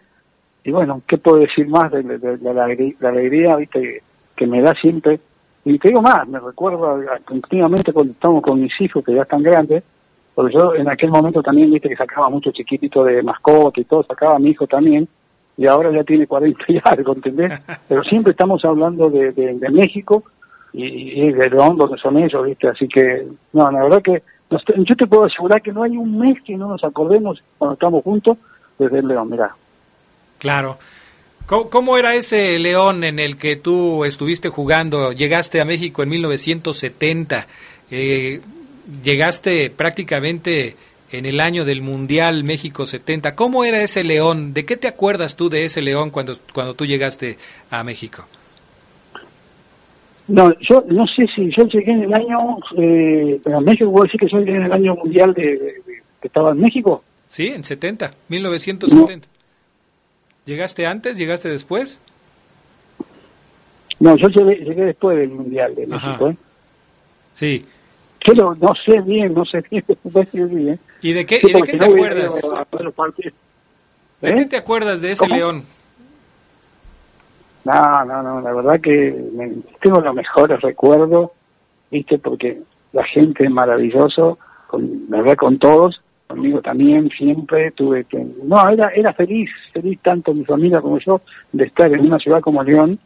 [0.64, 4.02] y bueno, ¿qué puedo decir más de, la, alegría, ¿viste?
[4.34, 5.20] que me da siempre
[5.64, 9.42] Y te digo más, me recuerdo continuamente cuando estamos con mis hijos, que ya están
[9.42, 9.84] grandes,
[10.34, 14.02] porque yo en aquel momento también, viste, que sacaba mucho chiquitito de mascota y todo,
[14.04, 15.06] sacaba a mi hijo también,
[15.56, 17.52] y ahora ya tiene 40 y algo, ¿entendés?
[17.88, 20.24] Pero siempre estamos hablando de, de, México
[20.72, 22.68] y, y, de León, donde son ellos, ¿viste?
[22.68, 26.40] Así que, no, la verdad que yo te puedo asegurar que no hay un mes
[26.42, 28.38] que no nos acordemos cuando estamos juntos
[28.78, 29.54] desde el León, mirá.
[30.44, 30.76] Claro.
[31.46, 35.10] ¿Cómo, era ese León en el que tú estuviste jugando?
[35.12, 37.46] Llegaste a México en 1970.
[37.90, 38.42] Eh,
[39.02, 40.76] llegaste prácticamente
[41.12, 43.34] en el año del Mundial México 70.
[43.34, 44.52] ¿Cómo era ese León?
[44.52, 47.38] ¿De qué te acuerdas tú de ese León cuando, cuando tú llegaste
[47.70, 48.26] a México?
[50.28, 54.20] No, yo no sé si yo llegué en el año, eh, pero México, ¿puedo decir
[54.20, 55.80] que yo llegué en el año mundial de,
[56.20, 57.02] que estaba en México?
[57.28, 59.28] Sí, en 70, 1970.
[60.46, 61.16] ¿Llegaste antes?
[61.16, 62.00] ¿Llegaste después?
[64.00, 66.28] No, yo llegué, después del Mundial de México.
[66.28, 66.36] ¿eh?
[67.34, 67.64] Sí.
[68.26, 69.84] Pero no sé bien, no sé bien.
[70.32, 70.80] bien.
[71.00, 72.42] ¿Y de qué, ¿y de qué te acuerdas?
[74.20, 74.46] ¿De qué ¿Eh?
[74.46, 75.64] te acuerdas de ese León?
[77.64, 79.14] No, no, no, la verdad que
[79.80, 81.30] tengo los mejores recuerdos,
[81.90, 82.18] ¿viste?
[82.18, 82.60] Porque
[82.92, 88.68] la gente es maravilloso, con, la verdad con todos, conmigo también siempre tuve que no
[88.68, 91.20] era era feliz feliz tanto mi familia como yo
[91.52, 92.98] de estar en una ciudad como León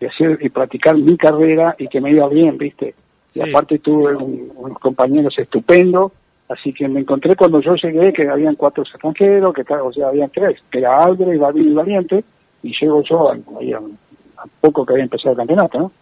[0.00, 2.94] y hacer y practicar mi carrera y que me iba bien viste
[3.34, 6.12] y aparte tuve unos compañeros estupendos
[6.48, 10.30] así que me encontré cuando yo llegué que habían cuatro extranjeros que o sea habían
[10.30, 12.24] tres que era Albert y y Valiente
[12.62, 15.92] y llego yo a, a, poco que había empezado el campeonato no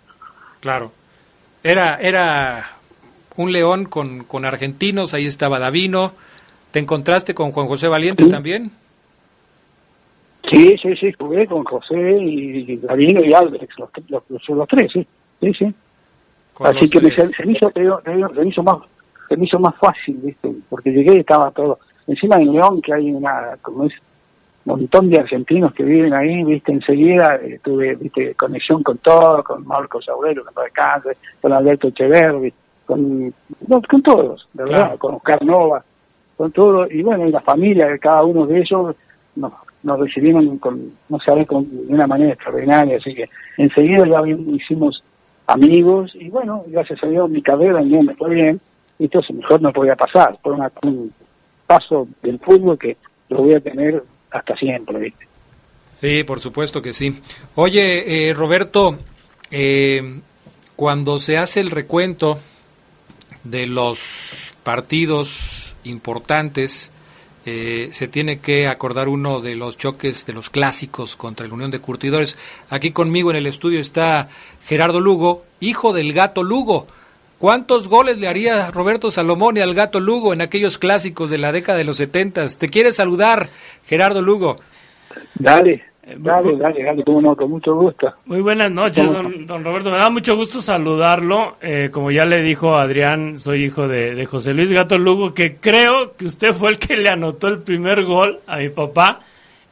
[0.60, 0.92] claro.
[1.62, 2.66] Era era
[3.36, 6.12] un León con, con argentinos ahí estaba Davino
[6.74, 8.68] ¿Te encontraste con Juan José Valiente también?
[10.50, 15.06] Sí, sí, sí, jugué con José y Davino y Álvarez, los, los, los, tres, sí,
[15.40, 15.74] sí, sí.
[16.58, 18.78] Así que se, me hizo, se, hizo más,
[19.28, 20.50] se me hizo más fácil, ¿viste?
[20.68, 21.78] Porque llegué y estaba todo.
[22.08, 23.92] Encima en León, que hay una, como es,
[24.64, 26.72] un montón de argentinos que viven ahí, ¿viste?
[26.72, 28.34] Enseguida eh, tuve, ¿viste?
[28.34, 32.52] Conexión con todo, con Marcos Aurelio, con Cáncer, con Alberto Echeverri,
[32.84, 33.32] con,
[33.88, 34.98] con todos, ¿verdad?
[34.98, 35.84] Con Oscar Nova
[36.36, 38.96] con todo, y bueno, y la familia de cada uno de ellos
[39.36, 44.22] nos, nos recibieron con, no sé, con, de una manera extraordinaria, así que enseguida ya
[44.26, 45.02] hicimos
[45.46, 48.60] amigos, y bueno, gracias a Dios mi carrera en me fue bien,
[48.98, 51.12] y entonces mejor no podía pasar, fue un
[51.66, 52.96] paso del fútbol que
[53.28, 55.26] lo voy a tener hasta siempre, ¿viste?
[56.00, 57.14] Sí, por supuesto que sí.
[57.54, 58.98] Oye, eh, Roberto,
[59.50, 60.20] eh,
[60.76, 62.38] cuando se hace el recuento
[63.44, 66.90] de los partidos importantes.
[67.46, 71.70] Eh, se tiene que acordar uno de los choques de los clásicos contra la Unión
[71.70, 72.38] de Curtidores.
[72.70, 74.28] Aquí conmigo en el estudio está
[74.66, 76.86] Gerardo Lugo, hijo del gato Lugo.
[77.38, 81.76] ¿Cuántos goles le haría Roberto Salomón al gato Lugo en aquellos clásicos de la década
[81.76, 82.56] de los setentas?
[82.58, 83.50] Te quiere saludar,
[83.84, 84.56] Gerardo Lugo.
[85.34, 85.93] Dale.
[86.06, 88.12] Eh, dale, dale, dale, con mucho gusto.
[88.26, 89.10] Muy buenas noches,
[89.46, 89.90] don, Roberto.
[89.90, 91.56] Me da mucho gusto saludarlo.
[91.62, 96.14] Eh, como ya le dijo Adrián, soy hijo de, José Luis Gato Lugo, que creo
[96.14, 99.20] que usted fue el que le anotó el primer gol a mi papá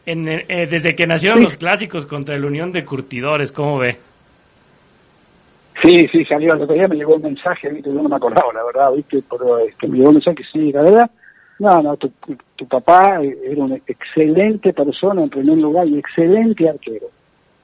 [0.06, 3.52] en, eh, desde que nacieron los clásicos contra el Unión de Curtidores.
[3.52, 3.98] ¿Cómo ve?
[5.82, 6.54] Sí, sí, salió.
[6.54, 9.22] El otro día me llegó un mensaje, yo no me acordaba, la verdad, ¿viste?
[9.28, 11.10] Pero este, me llegó un mensaje, sí, la verdad
[11.62, 12.10] no, no, tu,
[12.56, 17.06] tu, papá era una excelente persona en primer lugar y excelente arquero.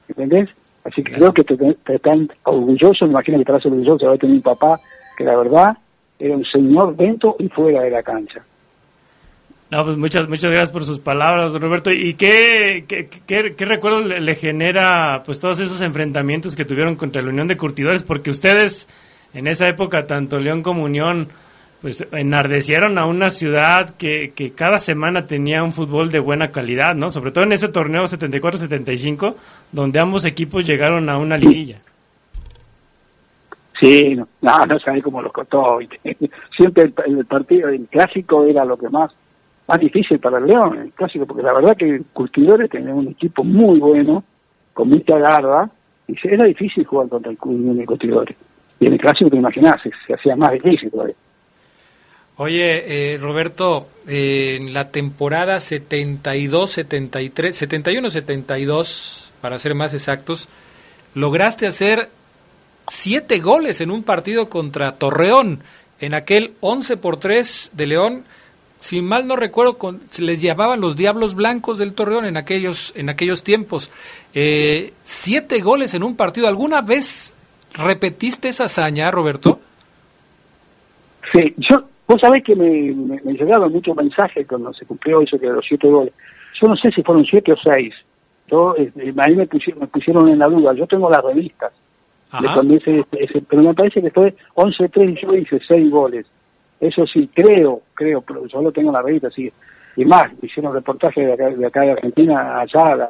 [0.07, 0.49] ¿Entendés?
[0.85, 4.19] Así que creo que te, te, están orgulloso, me imagino que estarás orgulloso de haber
[4.19, 4.79] tenido un papá
[5.17, 5.77] que la verdad
[6.17, 8.41] era un señor dentro y fuera de la cancha.
[9.69, 11.91] No, pues muchas, muchas gracias por sus palabras, Roberto.
[11.91, 17.21] ¿Y qué, qué, qué, recuerdo le, le, genera pues todos esos enfrentamientos que tuvieron contra
[17.21, 18.03] la Unión de Curtidores?
[18.03, 18.87] Porque ustedes,
[19.33, 21.27] en esa época, tanto León como Unión,
[21.81, 26.93] pues enardecieron a una ciudad que, que cada semana tenía un fútbol de buena calidad,
[26.93, 27.09] ¿no?
[27.09, 29.35] Sobre todo en ese torneo 74-75,
[29.71, 31.77] donde ambos equipos llegaron a una liguilla.
[33.79, 35.79] Sí, no, no, no sabía cómo lo contó.
[36.57, 39.11] Siempre el, partido, el clásico era lo que más
[39.67, 43.43] más difícil para el León, el clásico, porque la verdad que Curtidores tenía un equipo
[43.43, 44.23] muy bueno,
[44.73, 45.69] con mucha garra,
[46.07, 47.37] y era difícil jugar contra el,
[47.79, 48.35] el Curtidores.
[48.79, 51.13] Y en el clásico, te imaginás, se, se hacía más difícil todavía.
[52.41, 60.47] Oye, eh, Roberto, en la temporada 72-73, 71-72, para ser más exactos,
[61.15, 62.09] lograste hacer
[62.87, 65.61] siete goles en un partido contra Torreón,
[65.99, 68.23] en aquel 11 por 3 de León.
[68.79, 69.77] Si mal no recuerdo,
[70.09, 73.91] se les llamaban los Diablos Blancos del Torreón en aquellos, en aquellos tiempos.
[74.33, 76.47] Eh, siete goles en un partido.
[76.47, 77.35] ¿Alguna vez
[77.73, 79.59] ¿Repetiste esa hazaña, Roberto?
[81.31, 85.39] Sí, yo, vos sabés que me, me, me llegaron muchos mensajes cuando se cumplió eso
[85.39, 86.13] que los siete goles.
[86.61, 87.93] Yo no sé si fueron siete o seis.
[88.49, 90.73] Yo, este, ahí me pusieron, me pusieron en la duda.
[90.73, 91.71] Yo tengo las revistas.
[92.41, 96.25] De cuando ese, ese- pero me parece que fue 11-3 y yo hice seis goles.
[96.79, 99.51] Eso sí, creo, creo, pero yo lo tengo en la revista, sí.
[99.95, 103.09] Y más, hicieron reportajes de acá de, acá de Argentina allá, a las,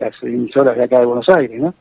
[0.00, 1.74] las emisoras de acá de Buenos Aires, ¿no?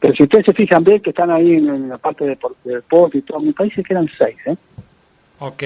[0.00, 2.56] Pero si ustedes se fijan bien que están ahí en, en la parte de, por-
[2.64, 4.56] de deporte y todo, me parece que eran seis, ¿eh?
[5.44, 5.62] Ok.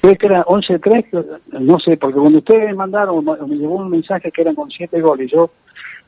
[0.00, 4.32] Creo que eran 11-3, no sé, porque cuando ustedes me mandaron, me llegó un mensaje
[4.32, 5.50] que eran con siete goles, yo,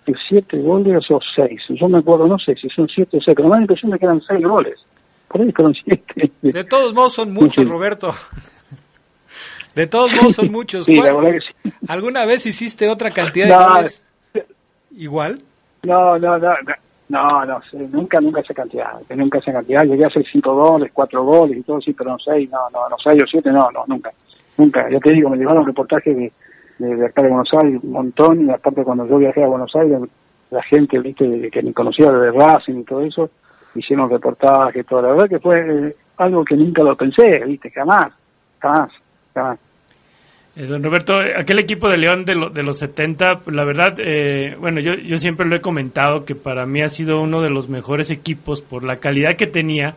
[0.07, 1.61] ¿de siete goles o seis?
[1.69, 3.93] Yo me acuerdo, no sé si son siete o seis, pero me da la impresión
[3.93, 4.75] de que eran seis goles.
[5.29, 6.33] Por ahí fueron siete.
[6.43, 7.69] De todos modos son muchos.
[7.69, 8.13] Roberto.
[9.75, 10.85] De todos modos son muchos.
[10.85, 11.75] Sí, la ¿Cuál- verdad que sí.
[11.89, 14.05] ¿Alguna vez hiciste otra cantidad de No, goles
[14.97, 15.39] igual?
[15.85, 16.75] No, no, no, no,
[17.09, 19.85] no, no sé, nunca, nunca esa cantidad, nunca esa cantidad.
[19.85, 22.89] Llegué a hacer cinco goles, cuatro goles y todo, sí, pero no seis, no, no,
[22.89, 24.11] no, seis o siete, no, no, nunca,
[24.57, 24.89] nunca.
[24.91, 26.33] Ya te digo, me llevaron reportajes de,
[26.79, 29.75] de, de acá de Buenos Aires, un montón, y aparte cuando yo viajé a Buenos
[29.77, 30.01] Aires,
[30.51, 33.31] la gente, viste, que me conocía de Racing y todo eso,
[33.75, 35.03] hicieron reportajes, todo.
[35.03, 38.13] La verdad que fue eh, algo que nunca lo pensé, viste, jamás,
[38.59, 38.91] jamás,
[39.35, 39.59] jamás.
[40.55, 44.55] Eh, don Roberto, aquel equipo de León de, de los 70, pues, la verdad, eh,
[44.61, 47.71] bueno, yo, yo siempre lo he comentado que para mí ha sido uno de los
[47.71, 49.97] mejores equipos por la calidad que tenía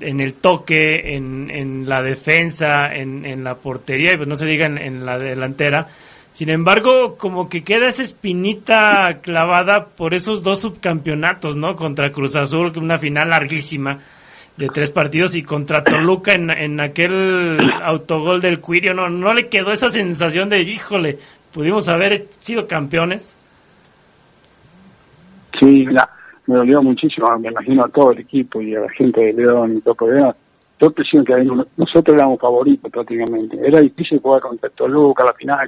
[0.00, 4.46] en el toque, en, en la defensa, en, en la portería y pues no se
[4.46, 5.86] diga en, en la delantera.
[6.32, 11.76] Sin embargo, como que queda esa espinita clavada por esos dos subcampeonatos, ¿no?
[11.76, 14.00] Contra Cruz Azul, una final larguísima
[14.56, 19.48] de tres partidos y contra Toluca en, en aquel autogol del Cuirio, no, no le
[19.48, 21.18] quedó esa sensación de, híjole,
[21.52, 23.36] pudimos haber sido campeones.
[25.58, 26.08] Sí, la,
[26.46, 29.76] me dolió muchísimo, me imagino a todo el equipo y a la gente de León
[29.76, 30.36] y todo, porque era,
[30.80, 31.34] yo presión que
[31.76, 33.58] nosotros éramos favoritos prácticamente.
[33.64, 35.66] Era difícil jugar contra Toluca, la final,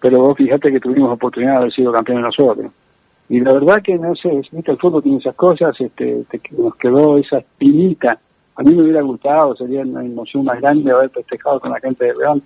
[0.00, 2.70] pero vos fíjate que tuvimos oportunidad de haber sido campeones nosotros.
[3.28, 6.74] Y la verdad que, no sé, viste, el fútbol tiene esas cosas, este, te- nos
[6.76, 8.18] quedó esa espinita.
[8.56, 12.06] A mí me hubiera gustado, sería una emoción más grande haber festejado con la gente
[12.06, 12.42] de León,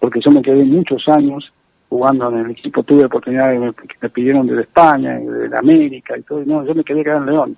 [0.00, 1.50] porque yo me quedé muchos años
[1.88, 6.42] jugando en el equipo, tuve oportunidades que me pidieron desde España, de América y todo,
[6.44, 7.56] no, yo me quedé acá en León.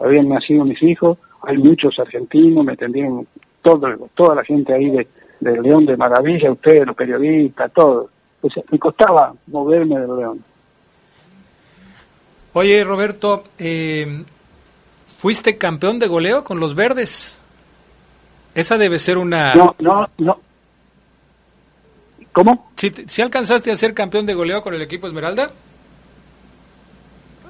[0.00, 3.26] Habían nacido mis hijos, hay muchos argentinos, me atendieron
[3.62, 5.06] todo, toda la gente ahí de,
[5.40, 8.08] de León de maravilla, ustedes, los periodistas, todo.
[8.40, 10.42] O sea, me costaba moverme de León.
[12.52, 14.24] Oye, Roberto, eh,
[15.06, 17.42] fuiste campeón de goleo con los verdes.
[18.54, 19.54] Esa debe ser una...
[19.54, 20.40] No, no, no.
[22.32, 22.70] ¿Cómo?
[22.76, 25.50] ¿Si, si alcanzaste a ser campeón de goleo con el equipo Esmeralda?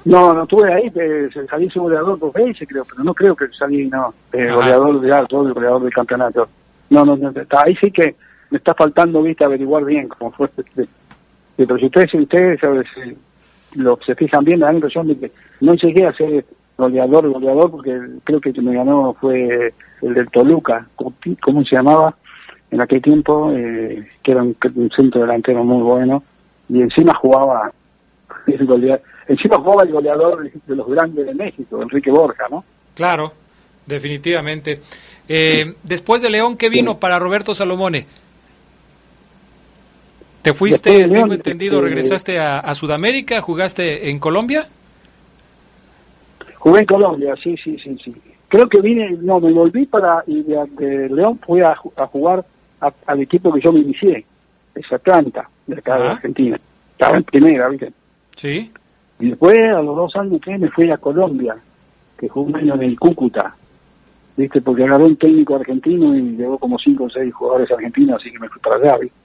[0.05, 3.47] No, no estuve ahí, eh, salí su goleador dos veces, creo, pero no creo que
[3.49, 6.49] salí, no, eh, goleador de alto, goleador del campeonato.
[6.89, 7.31] No, no, no,
[7.63, 8.17] ahí sí que
[8.51, 10.49] me está faltando, viste, averiguar bien cómo fue.
[10.57, 10.89] este, sí,
[11.57, 12.61] pero si ustedes, si ustedes
[13.79, 16.07] a ver, si lo, se fijan bien, me da la impresión de que no llegué
[16.07, 16.45] a ser
[16.77, 19.73] goleador, goleador, porque creo que el que me ganó fue
[20.03, 22.15] el del Toluca, ¿cómo, se llamaba?
[22.71, 26.23] En aquel tiempo, eh, que era un, un centro delantero muy bueno,
[26.69, 27.73] y encima jugaba
[28.47, 32.65] el goleador, encima jugaba el goleador de los grandes de México, Enrique Borja, ¿no?
[32.95, 33.33] Claro,
[33.87, 34.81] definitivamente.
[35.29, 38.07] Eh, después de León, ¿qué vino para Roberto Salomone?
[40.43, 44.67] ¿Te fuiste, Después de tengo entendido, regresaste a, a Sudamérica, jugaste en Colombia?
[46.57, 48.15] Jugué en Colombia, sí, sí, sí, sí.
[48.49, 52.07] Creo que vine, no, me volví para, y de, de León fui a, ju- a
[52.07, 52.45] jugar
[52.81, 54.25] a- al equipo que yo me inicié,
[54.75, 56.13] es Atlanta, de acá de Ajá.
[56.15, 56.61] Argentina.
[56.93, 57.93] Estaba en primera, ¿viste?
[58.37, 58.73] Sí.
[59.21, 61.57] Y después, a los dos años que me fui a Colombia,
[62.19, 63.55] que jugué un año en el Cúcuta,
[64.37, 64.61] ¿viste?
[64.63, 68.39] Porque agarró un técnico argentino y llevó como cinco o seis jugadores argentinos, así que
[68.39, 69.17] me fui para allá, ¿viste?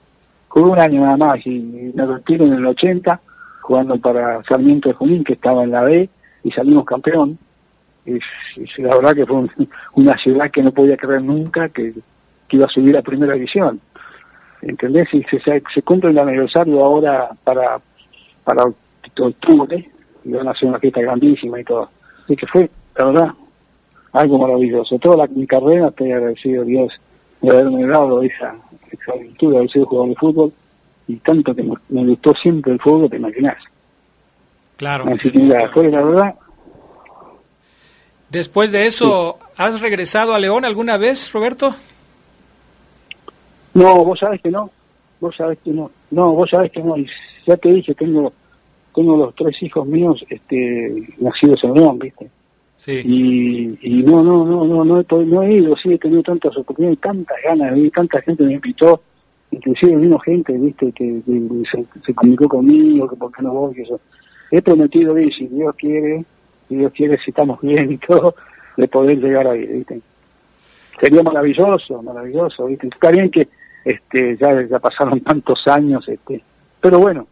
[0.54, 1.58] Jugué un año nada más y
[1.94, 3.20] me retiro en el 80,
[3.62, 6.08] jugando para Sarmiento de Junín, que estaba en la B,
[6.44, 7.36] y salimos campeón.
[8.06, 8.20] Y,
[8.80, 11.92] la verdad que fue un- una ciudad que no podía creer nunca que,
[12.50, 13.80] iba a subir a primera división.
[14.62, 15.12] ¿Entendés?
[15.12, 17.80] Y se, se, se cumple el aniversario ahora para,
[18.44, 18.62] para
[19.18, 19.90] octubre,
[20.24, 21.88] y van a hacer una fiesta grandísima y todo.
[22.22, 23.28] Así que fue, la verdad,
[24.12, 25.00] algo maravilloso.
[25.00, 26.92] Toda la, mi carrera estoy agradecido a Dios
[27.44, 28.54] de haberme dado esa,
[28.90, 30.52] esa virtud de haber sido jugador de fútbol
[31.06, 33.56] y tanto que me, me gustó siempre el fútbol, te imaginas.
[34.76, 35.04] Claro.
[35.08, 36.34] Así que mira, fue la verdad,
[38.34, 41.72] Después de eso, ¿has regresado a León alguna vez, Roberto?
[43.74, 44.70] no, vos sabés que no,
[45.20, 47.06] vos sabés que no, no, vos sabés que no, y
[47.46, 48.32] ya te dije, tengo
[48.92, 52.28] tengo los tres hijos míos este nacidos en León, ¿viste?
[52.76, 53.00] Sí.
[53.82, 57.00] Y, no, no, no, no, no, he, no he ido, sí, he tenido tantas oportunidades,
[57.00, 59.00] tantas ganas, y tanta gente me invitó,
[59.50, 61.20] inclusive vino gente, viste, que,
[62.04, 64.00] se, comunicó conmigo, que por qué no voy, eso.
[64.50, 66.24] He prometido ir, si Dios quiere,
[66.68, 68.34] si Dios quiere, si estamos bien y todo,
[68.76, 70.00] de poder llegar ahí, viste.
[71.00, 72.88] Sería maravilloso, maravilloso, viste.
[72.88, 73.48] Está bien que
[73.84, 76.42] este ya, ya pasaron tantos años, este,
[76.80, 77.26] pero bueno,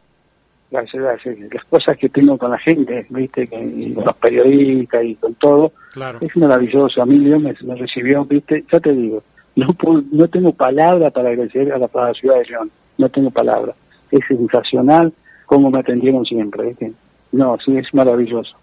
[0.72, 5.72] las, cosas que tengo con la gente, viste, que, con los periodistas y con todo,
[6.20, 7.02] es maravilloso.
[7.02, 9.22] A mí Dios me, recibió, viste, ya te digo,
[9.56, 9.76] no
[10.10, 13.74] no tengo palabra para agradecer a la, ciudad de León, no tengo palabra.
[14.10, 15.12] Es sensacional
[15.46, 16.92] como me atendieron siempre, viste.
[17.32, 18.56] No, sí, es maravilloso.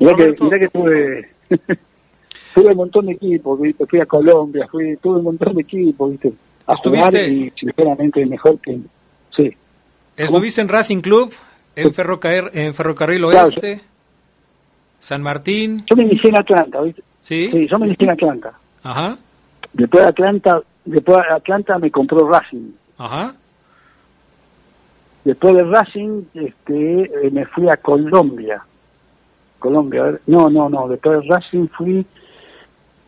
[0.00, 1.28] Mira que, mira que tuve,
[2.54, 3.86] tuve un montón de equipos, ¿viste?
[3.86, 6.32] fui a Colombia, fui, tuve un montón de equipos, ¿viste?
[6.66, 8.78] a jugar y sinceramente mejor que...
[10.16, 11.32] ¿Estuviste en Racing Club,
[11.74, 13.80] en, Ferrocarril, en Ferrocarril Oeste,
[14.98, 15.84] San Martín?
[15.90, 17.02] Yo me inicié en Atlanta, ¿viste?
[17.22, 17.48] Sí.
[17.50, 18.52] Sí, yo me inicié en Atlanta.
[18.82, 19.16] Ajá.
[19.72, 22.72] Después de Atlanta, después de Atlanta me compró Racing.
[22.98, 23.34] Ajá.
[25.24, 28.62] Después de Racing, este, eh, me fui a Colombia.
[29.58, 32.06] Colombia, no, no, no, después de Racing fui,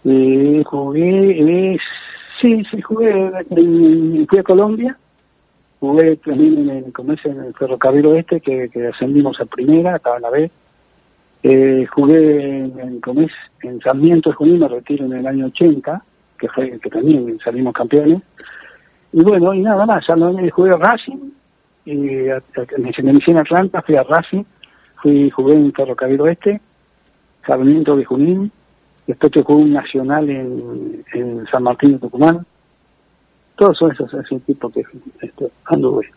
[0.05, 1.79] eh, jugué, eh,
[2.41, 3.31] Sí, sí, jugué,
[4.29, 4.99] fui a Colombia,
[5.81, 6.93] jugué también en el,
[7.25, 10.51] en el ferrocarril oeste, que, ascendimos a primera, estaba en la.
[11.43, 13.01] Eh, jugué en, en,
[13.63, 16.03] en Sarmiento de Junín, me retiro en el año 80,
[16.39, 18.23] que fue que también salimos campeones.
[19.13, 21.31] Y bueno, y nada más, ya no jugué a Racing,
[21.85, 24.43] y me inicié en Atlanta, fui a Racing,
[25.01, 26.61] fui jugué en Ferrocarril Oeste,
[27.47, 28.51] Sarmiento de Junín,
[29.07, 32.45] después tocó un nacional en, en San Martín de Tucumán.
[33.57, 34.83] Todos son esos, ese tipo que
[35.21, 36.11] este, anduve.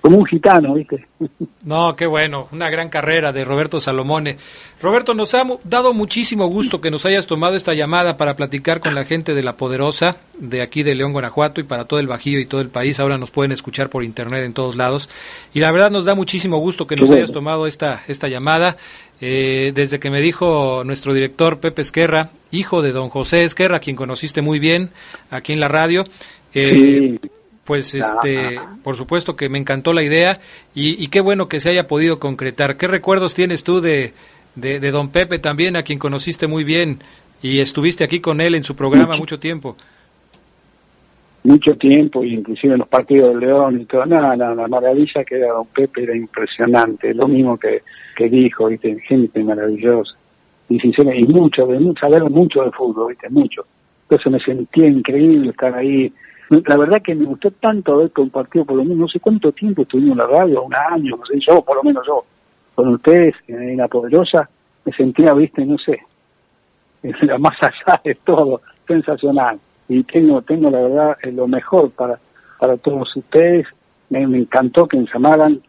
[0.00, 1.06] Como un gitano, ¿viste?
[1.64, 4.36] No, qué bueno, una gran carrera de Roberto Salomone.
[4.82, 8.96] Roberto, nos ha dado muchísimo gusto que nos hayas tomado esta llamada para platicar con
[8.96, 12.40] la gente de La Poderosa, de aquí de León, Guanajuato, y para todo el Bajío
[12.40, 12.98] y todo el país.
[12.98, 15.08] Ahora nos pueden escuchar por internet en todos lados.
[15.54, 18.76] Y la verdad nos da muchísimo gusto que nos hayas tomado esta, esta llamada.
[19.20, 23.94] Eh, desde que me dijo nuestro director Pepe Esquerra, hijo de don José Esquerra, quien
[23.94, 24.90] conociste muy bien
[25.30, 26.04] aquí en la radio,
[26.54, 27.18] eh,
[27.64, 30.40] pues este, por supuesto que me encantó la idea
[30.74, 32.76] y, qué bueno que se haya podido concretar.
[32.76, 34.12] ¿Qué recuerdos tienes tú de,
[34.54, 36.98] de, don Pepe también, a quien conociste muy bien
[37.40, 39.76] y estuviste aquí con él en su programa mucho, tiempo?
[41.44, 44.06] Mucho tiempo, inclusive en los partidos de León y todo.
[44.06, 47.82] Nada, la maravilla que era don Pepe era impresionante, lo mismo que
[48.14, 48.98] que dijo, ¿viste?
[49.00, 50.14] gente maravillosa.
[50.68, 53.28] Y sincera, y mucho, de mucho, saber mucho de fútbol, ¿viste?
[53.28, 53.64] Mucho.
[54.08, 56.12] Entonces me sentía increíble estar ahí.
[56.66, 59.82] La verdad que me gustó tanto haber compartido por lo menos, no sé cuánto tiempo
[59.82, 62.26] estuvimos en la radio, un año, no sé, yo, por lo menos yo,
[62.74, 64.50] con ustedes en La Poderosa,
[64.84, 65.98] me sentía, viste, no sé,
[67.22, 69.58] la más allá de todo, sensacional.
[69.88, 72.18] Y tengo, tengo la verdad lo mejor para,
[72.58, 73.66] para todos ustedes.
[74.10, 75.62] Me, encantó que me llamaran,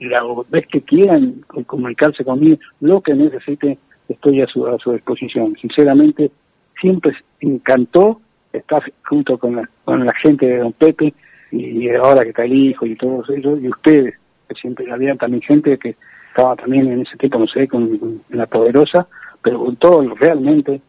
[0.00, 5.54] la vez que quieran comunicarse conmigo, lo que necesite, estoy a su, a su disposición.
[5.60, 6.30] Sinceramente,
[6.80, 8.22] siempre encantó
[8.58, 11.14] estar junto con la, con la gente de Don Pepe
[11.50, 14.14] y ahora que está el hijo y todos ellos, y ustedes,
[14.48, 15.96] que siempre había también gente que
[16.28, 19.06] estaba también en ese tiempo, no sé, con, la poderosa,
[19.42, 20.80] pero con todo realmente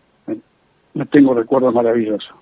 [0.93, 2.33] no tengo recuerdos maravillosos.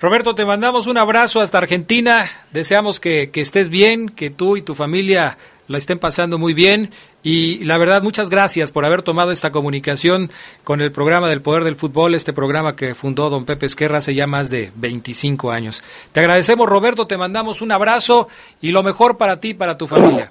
[0.00, 2.26] Roberto, te mandamos un abrazo hasta Argentina.
[2.52, 5.38] Deseamos que, estés bien, que tú y tu familia
[5.68, 6.90] la estén pasando muy bien.
[7.26, 10.28] Y la verdad, muchas gracias por haber tomado esta comunicación
[10.62, 14.14] con el programa del Poder del Fútbol, este programa que fundó don Pepe Esquerra hace
[14.14, 15.82] ya más de 25 años.
[16.12, 18.28] Te agradecemos, Roberto, te mandamos un abrazo
[18.60, 20.28] y lo mejor para ti y para tu familia.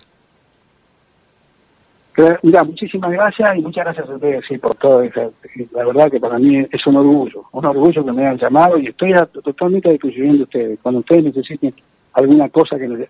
[2.44, 5.02] Mira, muchísimas gracias y muchas gracias a ustedes sí, por todo.
[5.72, 8.86] La verdad que para mí es un orgullo, un orgullo que me hayan llamado y
[8.86, 10.80] estoy totalmente a disposición de ustedes.
[10.84, 11.74] Cuando ustedes necesiten
[12.14, 13.08] alguna cosa que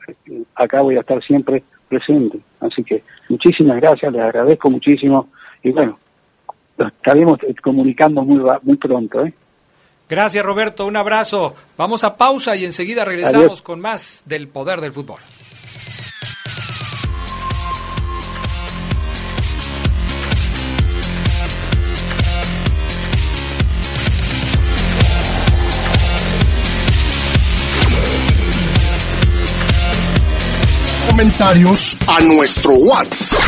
[0.56, 1.64] acá voy a estar siempre
[1.94, 2.40] presente.
[2.60, 5.30] Así que muchísimas gracias, les agradezco muchísimo
[5.62, 5.98] y bueno,
[6.78, 9.26] estaremos comunicando muy, muy pronto.
[9.26, 9.34] ¿eh?
[10.10, 11.56] Gracias Roberto, un abrazo.
[11.78, 15.20] Vamos a pausa y enseguida regresamos con más del poder del fútbol.
[31.14, 33.40] Comentarios a nuestro WhatsApp.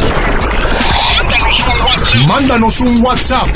[2.27, 3.47] Mándanos un WhatsApp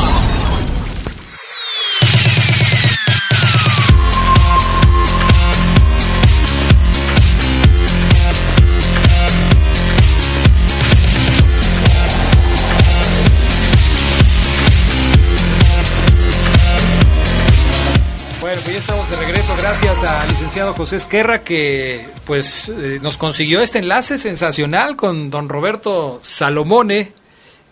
[18.50, 19.54] Bueno, pues ya estamos de regreso.
[19.56, 25.48] Gracias al licenciado José Esquerra que pues eh, nos consiguió este enlace sensacional con don
[25.48, 27.12] Roberto Salomone,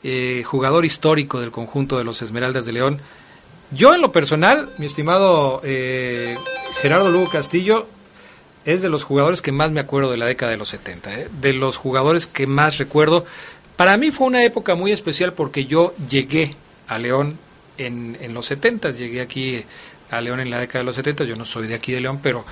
[0.04, 3.00] eh, jugador histórico del conjunto de los Esmeraldas de León.
[3.72, 6.36] Yo en lo personal, mi estimado eh,
[6.80, 7.88] Gerardo Lugo Castillo,
[8.64, 11.28] es de los jugadores que más me acuerdo de la década de los 70, ¿eh?
[11.40, 13.26] de los jugadores que más recuerdo.
[13.74, 16.54] Para mí fue una época muy especial porque yo llegué
[16.86, 17.36] a León
[17.78, 19.64] en, en los 70, llegué aquí
[20.10, 22.20] a León en la década de los 70, yo no soy de aquí de León,
[22.22, 22.44] pero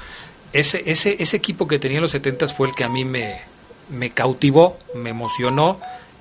[0.52, 3.40] ese, ese, ese equipo que tenía en los 70 fue el que a mí me,
[3.90, 5.80] me cautivó, me emocionó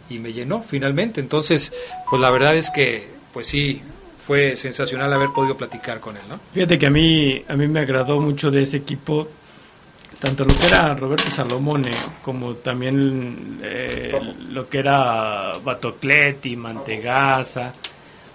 [0.09, 1.21] y me llenó finalmente.
[1.21, 1.73] Entonces,
[2.09, 3.81] pues la verdad es que, pues sí,
[4.25, 6.39] fue sensacional haber podido platicar con él, ¿no?
[6.53, 9.27] Fíjate que a mí, a mí me agradó mucho de ese equipo,
[10.19, 11.91] tanto lo que era Roberto Salomone,
[12.23, 14.17] como también eh,
[14.49, 17.71] lo que era Batocletti, Mantegasa.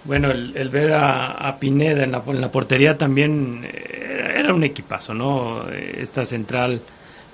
[0.03, 5.13] Bueno, el, ver a, Pineda en la, en la portería también eh, era un equipazo,
[5.13, 5.69] ¿no?
[5.69, 6.81] Esta central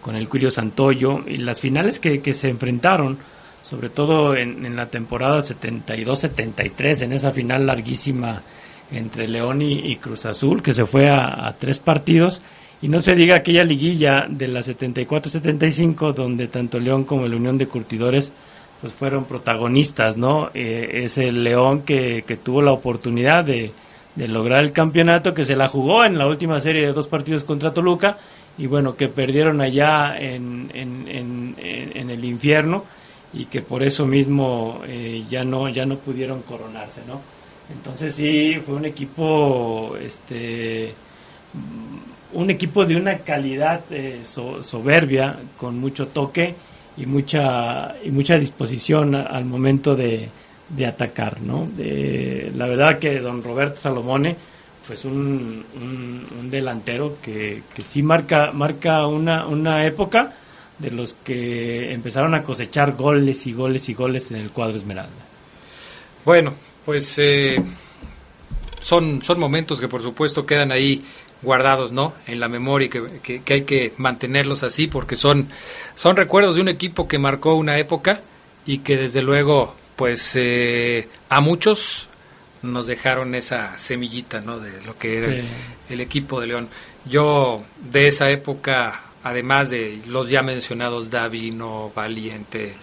[0.02, 3.18] con el Curio Santoyo y las finales que, que se enfrentaron,
[3.62, 8.42] sobre todo en, la temporada 72-73, en esa final larguísima
[8.92, 12.42] entre León y, y Cruz Azul, que se fue a, a, tres partidos.
[12.82, 17.58] Y no se diga aquella liguilla de la 74-75, donde tanto León como la Unión
[17.58, 18.32] de Curtidores
[18.82, 20.50] pues fueron protagonistas, ¿no?
[20.54, 23.72] Eh, es el León que, que tuvo la oportunidad de,
[24.16, 27.44] de, lograr el campeonato, que se la jugó en la última serie de dos partidos
[27.44, 28.18] contra Toluca,
[28.58, 32.84] y bueno, que perdieron allá en, en, en, en el infierno,
[33.34, 37.20] y que por eso mismo eh, ya, no, ya no pudieron coronarse, ¿no?
[37.72, 40.94] Entonces sí, fue un equipo, este,
[42.34, 46.56] un equipo de una calidad eh, so, soberbia, con mucho toque,
[46.98, 50.30] y mucha y mucha disposición al momento de,
[50.70, 54.36] de atacar no la verdad que don Roberto Salomone
[54.86, 60.34] pues un, un, un delantero que, que, sí marca marca una, una época
[60.80, 65.12] de los que empezaron a cosechar goles y goles y goles en el cuadro Esmeralda.
[66.24, 66.54] Bueno
[66.86, 67.62] pues eh,
[68.82, 71.04] son son momentos que por supuesto quedan ahí
[71.42, 72.14] guardados, ¿no?
[72.26, 75.50] En la memoria y que, que, que, hay que mantenerlos así porque son,
[75.96, 78.22] son recuerdos de un equipo que marcó una época
[78.66, 82.08] y que desde luego, pues eh, a muchos
[82.62, 84.60] nos dejaron esa semillita, ¿no?
[84.60, 85.34] De lo que era sí.
[85.34, 85.46] el,
[85.90, 86.70] el, equipo de León.
[87.06, 92.76] Yo de esa época, además de los ya mencionados Davino, Valiente,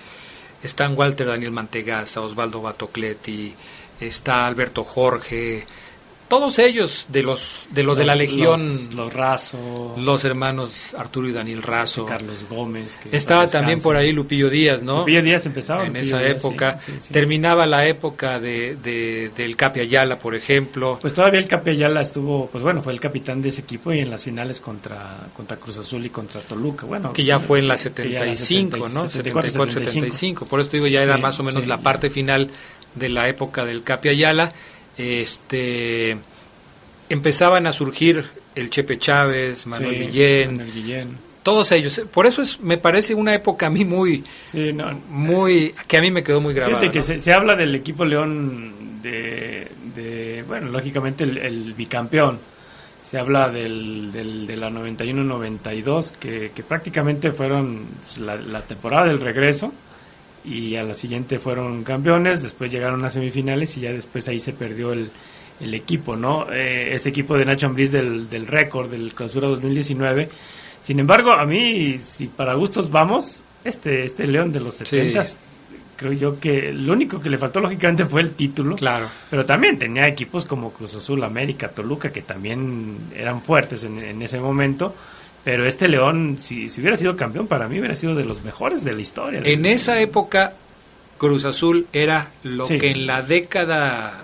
[0.62, 3.54] están Walter Daniel Mantegaza, Osvaldo Batocletti,
[4.00, 5.66] está Alberto Jorge,
[6.38, 10.94] todos ellos de los de los, los de la Legión, los, los, Razo, los hermanos
[10.94, 15.00] Arturo y Daniel Razo, Carlos Gómez, estaba también por ahí Lupillo Díaz, ¿no?
[15.00, 17.12] Lupillo Díaz empezaba en Lupillo esa Díaz, época, sí, sí, sí.
[17.12, 20.98] terminaba la época de, de, del Capi Ayala, por ejemplo.
[21.00, 24.00] Pues todavía el Capi Ayala estuvo, pues bueno, fue el capitán de ese equipo y
[24.00, 27.68] en las finales contra contra Cruz Azul y contra Toluca, bueno, que ya fue en
[27.68, 29.10] la 75, la 70, ¿no?
[29.10, 30.46] 74, 74 75.
[30.46, 32.50] Por eso digo ya era más o menos la parte final
[32.94, 34.52] de la época del Capi Ayala.
[34.96, 36.16] Este
[37.08, 38.24] empezaban a surgir
[38.54, 42.02] el Chepe Chávez, Manuel, sí, Guillén, Manuel Guillén, todos ellos.
[42.12, 46.00] Por eso es, me parece una época a mí muy, sí, no, muy, que a
[46.00, 46.78] mí me quedó muy grabada.
[46.80, 47.04] Fíjate que ¿no?
[47.04, 52.38] se, se, habla del equipo León de, de bueno, lógicamente el, el, bicampeón.
[53.02, 57.84] Se habla del, del de la 91-92, que, que, prácticamente fueron
[58.18, 59.74] la, la temporada del regreso
[60.44, 64.52] y a la siguiente fueron campeones, después llegaron a semifinales y ya después ahí se
[64.52, 65.10] perdió el,
[65.60, 66.46] el equipo, ¿no?
[66.52, 70.28] Eh, este equipo de Nacho Ambriz del, del récord, del clausura 2019.
[70.80, 75.36] Sin embargo, a mí, si para gustos vamos, este, este León de los 70 sí.
[75.96, 78.76] creo yo que lo único que le faltó lógicamente fue el título.
[78.76, 79.08] Claro.
[79.30, 84.20] Pero también tenía equipos como Cruz Azul, América, Toluca, que también eran fuertes en, en
[84.20, 84.94] ese momento.
[85.44, 88.82] Pero este León, si, si, hubiera sido campeón, para mí hubiera sido de los mejores
[88.82, 89.42] de la historia.
[89.44, 90.54] En esa época
[91.18, 92.78] Cruz Azul era lo Sí.
[92.78, 94.23] que en la década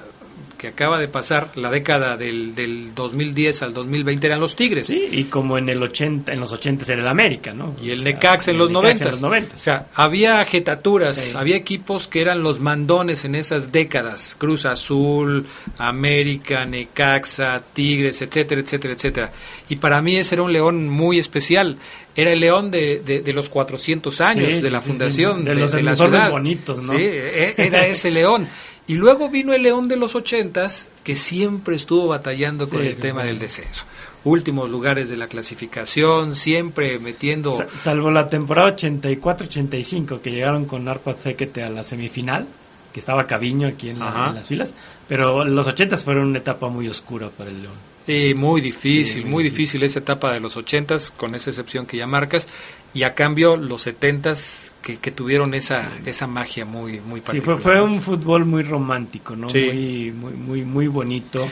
[0.60, 4.88] que acaba de pasar, la década del, del 2010 al 2020 eran los Tigres.
[4.88, 7.74] Sí, y como en el 80, en los 80 era el América, ¿no?
[7.82, 9.04] Y el O sea, Necaxa en los Necaxa 90.
[9.04, 9.54] en los 90.
[9.54, 11.36] O sea, había jetaturas, Sí.
[11.36, 14.36] había equipos que eran los mandones en esas décadas.
[14.38, 15.46] Cruz Azul,
[15.78, 19.32] América, Necaxa, Tigres, etcétera, etcétera, etcétera.
[19.70, 21.78] Y para mí ese era un león muy especial.
[22.14, 25.44] Era el león de, de, de los 400 años Sí, de la sí, fundación sí.
[25.44, 26.30] de, De los de la ciudad.
[26.30, 26.92] bonitos, ¿no?
[26.96, 28.46] Sí, e- era ese león.
[28.90, 30.66] Y luego vino el león de los 80
[31.04, 33.84] que siempre estuvo batallando con Sí, el tema del descenso.
[34.24, 37.52] Últimos lugares de la clasificación, siempre metiendo...
[37.52, 42.46] Sa- Salvo la temporada 84-85 que llegaron con Arpad Fekete a la semifinal,
[42.92, 44.74] que estaba Caviño aquí en, la- en las filas,
[45.08, 47.74] pero los 80 fueron una etapa muy oscura para el León.
[48.06, 51.86] Sí, muy difícil, Sí, muy muy difícil esa etapa de los ochentas, con esa excepción
[51.86, 52.48] que ya marcas,
[52.92, 57.60] y a cambio los setentas que, que tuvieron esa, esa magia muy, muy Sí, particular.
[57.60, 59.48] fue, fue un fútbol muy romántico, ¿no?
[59.50, 59.66] Sí.
[59.66, 61.46] Muy, muy, muy, muy bonito.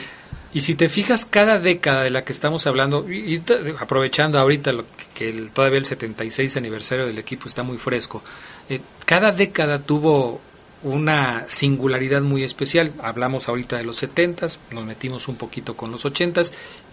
[0.51, 3.43] Y si te fijas, cada década de la que estamos hablando, y, y
[3.79, 8.23] aprovechando ahorita lo que, que el- todavía el 76 aniversario del equipo está muy fresco,
[8.67, 10.41] eh, cada década tuvo
[10.81, 12.93] una singularidad muy especial.
[13.03, 16.41] Hablamos ahorita de los 70, nos metimos un poquito con los 80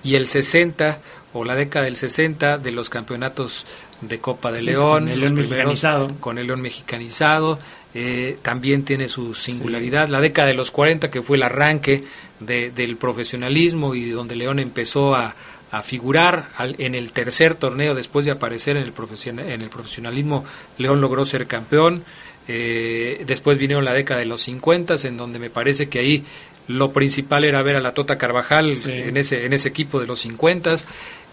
[0.03, 0.99] y el 60
[1.33, 3.65] o la década del 60 de los campeonatos
[4.01, 6.15] de Copa de Sí, León, con el León mexicanizado.
[6.21, 7.59] con el León mexicanizado,
[7.95, 10.09] eh, también tiene su singularidad.
[10.09, 12.05] La década de los 40, que fue el arranque
[12.41, 15.35] de- del profesionalismo y donde León empezó a,
[15.71, 19.69] a figurar al- en el tercer torneo después de aparecer en el, profesion- en el
[19.71, 20.45] profesionalismo,
[20.79, 22.05] León logró ser campeón.
[22.49, 26.25] Eh, después vinieron la década de los 50, en donde me parece que ahí
[26.69, 28.91] lo principal era ver a la Tota Carvajal Sí.
[28.91, 30.75] en ese en ese equipo de los 50.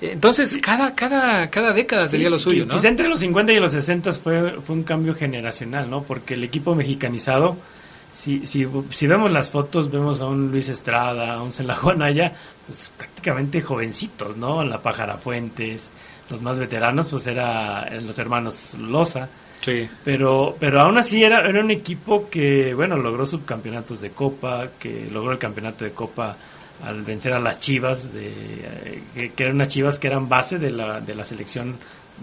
[0.02, 2.74] Entonces, cada cada cada década sería lo suyo, ¿no?
[2.76, 6.04] Quizá entre los 50 y los 60 fue, fue un cambio generacional, ¿no?
[6.04, 7.58] Porque el equipo mexicanizado,
[8.12, 12.34] si, si, si vemos las fotos, vemos a un Luis Estrada, a un Celajo Anaya,
[12.68, 14.64] pues prácticamente jovencitos, ¿no?
[14.64, 15.90] La Pájara Fuentes,
[16.30, 19.30] los más veteranos, pues era, eran los hermanos Loza.
[19.64, 19.90] Sí.
[20.04, 25.08] Pero, pero aún así era, era un equipo que, bueno, logró subcampeonatos de Copa, que
[25.10, 26.36] logró el campeonato de Copa
[26.84, 30.60] al vencer a las Chivas, de, eh, que, que eran unas Chivas que eran base
[30.60, 31.76] de la, de la selección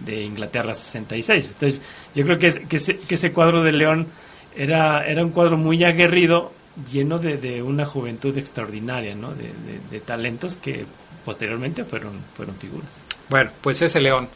[0.05, 1.53] de Inglaterra 66.
[1.55, 1.81] Entonces,
[2.15, 4.07] yo creo que, es- que, ese, que ese cuadro de León
[4.55, 6.53] era, era un cuadro muy aguerrido,
[6.93, 9.31] lleno de, de una juventud extraordinaria, ¿no?
[9.35, 10.85] De, de- de talentos que
[11.25, 13.03] posteriormente fueron, fueron figuras.
[13.29, 14.29] Bueno, pues ese león,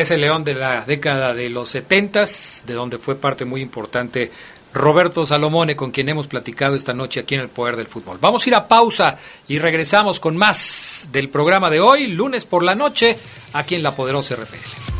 [0.00, 4.30] ese león de la década de los setentas, de donde fue parte muy importante
[4.74, 8.18] Roberto Salomone, con quien hemos platicado esta noche aquí en el Poder del Fútbol.
[8.20, 9.16] Vamos a ir a pausa
[9.48, 13.16] y regresamos con más del programa de hoy, lunes por la noche,
[13.54, 14.95] aquí en la Poderosa RPL.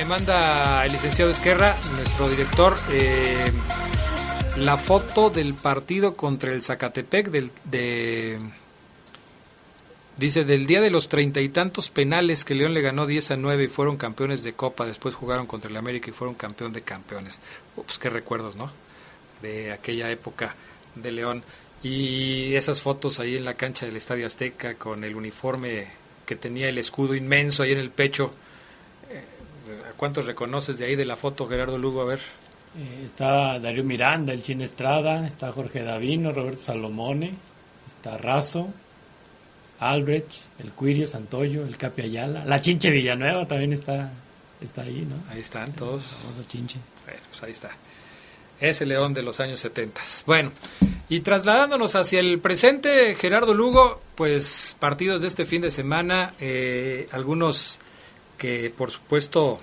[0.00, 3.52] Me manda el licenciado Esquerra, nuestro director, eh,
[4.56, 8.38] la foto del partido contra el Zacatepec del, de...
[10.16, 13.36] Dice, del día de los treinta y tantos penales que León le ganó 10 a
[13.36, 16.80] 9 y fueron campeones de Copa, después jugaron contra el América y fueron campeón de
[16.80, 17.38] campeones.
[17.76, 18.72] Ups, qué recuerdos, ¿no?
[19.42, 20.54] De aquella época
[20.94, 21.42] de León.
[21.82, 25.88] Y esas fotos ahí en la cancha del Estadio Azteca con el uniforme
[26.24, 28.30] que tenía el escudo inmenso ahí en el pecho.
[30.00, 32.00] ¿A cuántos reconoces de ahí de la foto, Gerardo Lugo?
[32.00, 32.20] A ver.
[32.20, 37.34] Eh, está Darío Miranda, el Chino Estrada, está Jorge Davino, Roberto Salomone,
[37.86, 38.70] está Razo,
[39.78, 44.10] Albrecht, el Cuirio, Santoyo, el Capi Ayala, la Chinche Villanueva también está,
[44.62, 45.16] está ahí, ¿no?
[45.30, 46.02] Ahí están todos.
[46.22, 46.78] Famoso Chinche.
[47.04, 47.68] Bueno, pues ahí está.
[48.58, 50.00] Ese león de los años 70.
[50.24, 50.50] Bueno,
[51.10, 57.06] y trasladándonos hacia el presente, Gerardo Lugo, pues partidos de este fin de semana, eh,
[57.12, 57.80] algunos
[58.38, 59.60] que por supuesto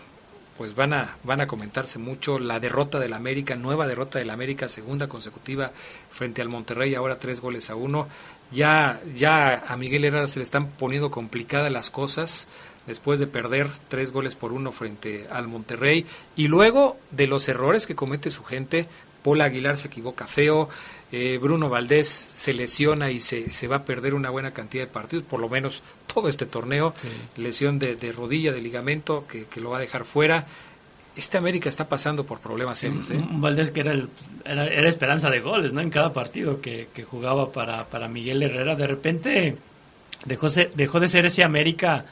[0.58, 4.68] pues van a van a comentarse mucho la derrota del América, nueva derrota del América,
[4.68, 5.72] segunda consecutiva
[6.10, 8.08] frente al Monterrey, ahora tres goles a uno.
[8.52, 12.48] Ya ya a Miguel Herrera se le están poniendo complicadas las cosas
[12.88, 16.06] después de perder tres goles por uno frente al Monterrey
[16.36, 18.88] y luego de los errores que comete su gente,
[19.24, 20.70] Paul Aguilar se equivoca feo,
[21.12, 24.92] eh, Bruno Valdés se lesiona y se, se va a perder una buena cantidad de
[24.92, 25.82] partidos, por lo menos
[26.14, 27.08] todo este torneo, Sí.
[27.42, 30.46] lesión de, de rodilla, de ligamento que, que lo va a dejar fuera.
[31.16, 33.10] Este América está pasando por problemas serios.
[33.10, 33.20] ¿eh?
[33.32, 34.10] Valdés que era, el-
[34.46, 35.82] era, era esperanza de goles, ¿no?
[35.82, 38.76] En cada partido que, que jugaba para, para Miguel Herrera.
[38.76, 39.56] De repente
[40.26, 42.06] dejó, dejó de ser ese América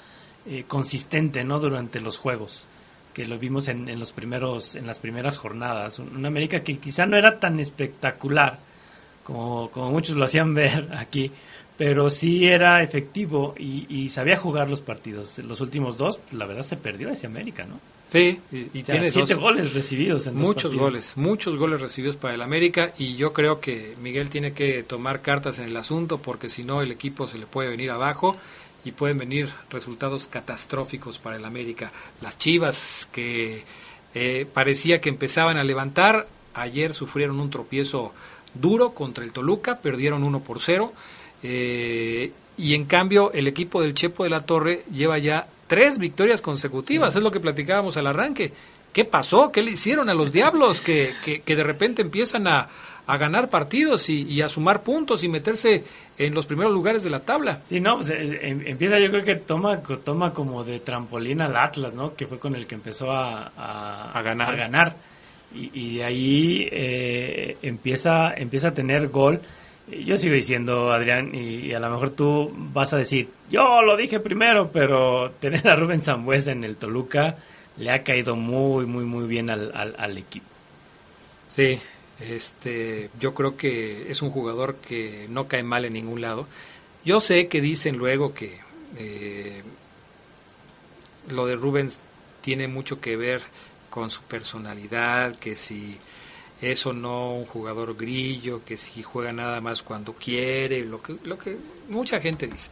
[0.47, 1.59] eh, consistente, ¿no?
[1.59, 2.65] Durante los juegos
[3.13, 7.05] que lo vimos en, en, los primeros en las primeras jornadas un, América que quizá
[7.05, 8.59] no era tan espectacular
[9.25, 11.29] como, como muchos lo hacían ver aquí
[11.77, 15.37] pero sí era efectivo y, sabía jugar los partidos.
[15.39, 17.79] Los últimos dos, la verdad, se perdió ese América, ¿no?
[18.07, 22.93] Sí, y, tiene siete goles recibidos en Muchos goles, muchos goles recibidos para el América
[22.97, 26.81] y yo creo que Miguel tiene que tomar cartas en el asunto porque si no
[26.81, 28.37] el equipo se le puede venir abajo
[28.85, 31.91] y pueden venir resultados catastróficos para el América.
[32.21, 33.63] Las Chivas que
[34.13, 38.13] eh, parecía que empezaban a levantar, ayer sufrieron un tropiezo
[38.59, 40.93] duro contra el Toluca, perdieron 1 por 0
[41.43, 46.41] eh, y en cambio, el equipo del Chepo de la Torre lleva ya tres victorias
[46.41, 48.53] consecutivas, es lo que platicábamos al arranque.
[48.93, 49.51] ¿Qué pasó?
[49.51, 52.69] ¿Qué le hicieron a los diablos que, que, de repente empiezan a,
[53.07, 55.83] a ganar partidos y, a sumar puntos y meterse
[56.17, 57.59] en los primeros lugares de la tabla?
[57.65, 61.57] Sí, no, pues, eh, em, empieza yo creo que toma, toma como de trampolín al
[61.57, 62.15] Atlas, ¿no?
[62.15, 63.51] Que fue con el que empezó a,
[64.13, 64.53] a, ganar.
[64.53, 64.95] A ganar.
[65.57, 69.39] Y, de ahí eh, empieza, empieza a tener gol
[69.87, 74.19] yo sigo diciendo, Adrián, y, a lo mejor tú vas a decir, yo lo dije
[74.19, 77.35] primero, pero tener a Rubén Zambuesa en el Toluca
[77.77, 80.47] le ha caído muy, muy, muy bien al, al, equipo.
[81.45, 81.79] Sí,
[82.19, 86.47] este, yo creo que es un jugador que no cae mal en ningún lado.
[87.03, 88.55] Yo sé que dicen luego que
[88.97, 89.61] eh,
[91.29, 91.89] lo de Rubén
[92.41, 93.41] tiene mucho que ver
[93.95, 95.97] con su personalidad, que si
[96.61, 101.37] eso no un jugador grillo que si juega nada más cuando quiere, lo que, lo
[101.37, 102.69] que mucha gente dice.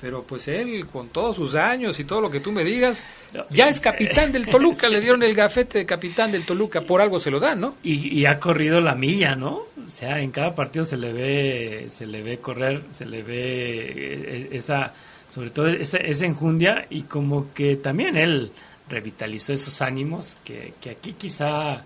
[0.00, 3.04] Pero pues él, con todos sus años y todo lo que tú me digas,
[3.50, 7.18] ya es capitán del Toluca, le dieron el gafete de capitán del Toluca, por algo
[7.18, 7.74] se lo dan, ¿no?
[7.82, 9.56] Y, ha corrido la milla, ¿no?
[9.86, 13.92] O sea, en cada partido se le ve, se le ve correr, se le ve
[13.94, 14.94] eh, esa,
[15.28, 18.52] sobre todo esa, esa enjundia y como que también él
[18.88, 21.82] revitalizó esos ánimos que, que aquí quizá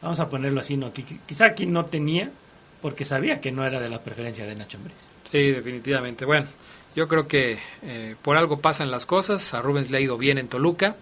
[0.00, 2.30] vamos a ponerlo así, no, quizá aquí no tenía
[2.82, 4.96] porque sabía que no era de la preferencia de Nacho Ambriz.
[5.30, 6.24] Sí, definitivamente.
[6.24, 6.46] Bueno,
[6.94, 9.54] yo creo que eh, por algo pasan las cosas.
[9.54, 10.96] A Rubens le ha ido bien en Toluca.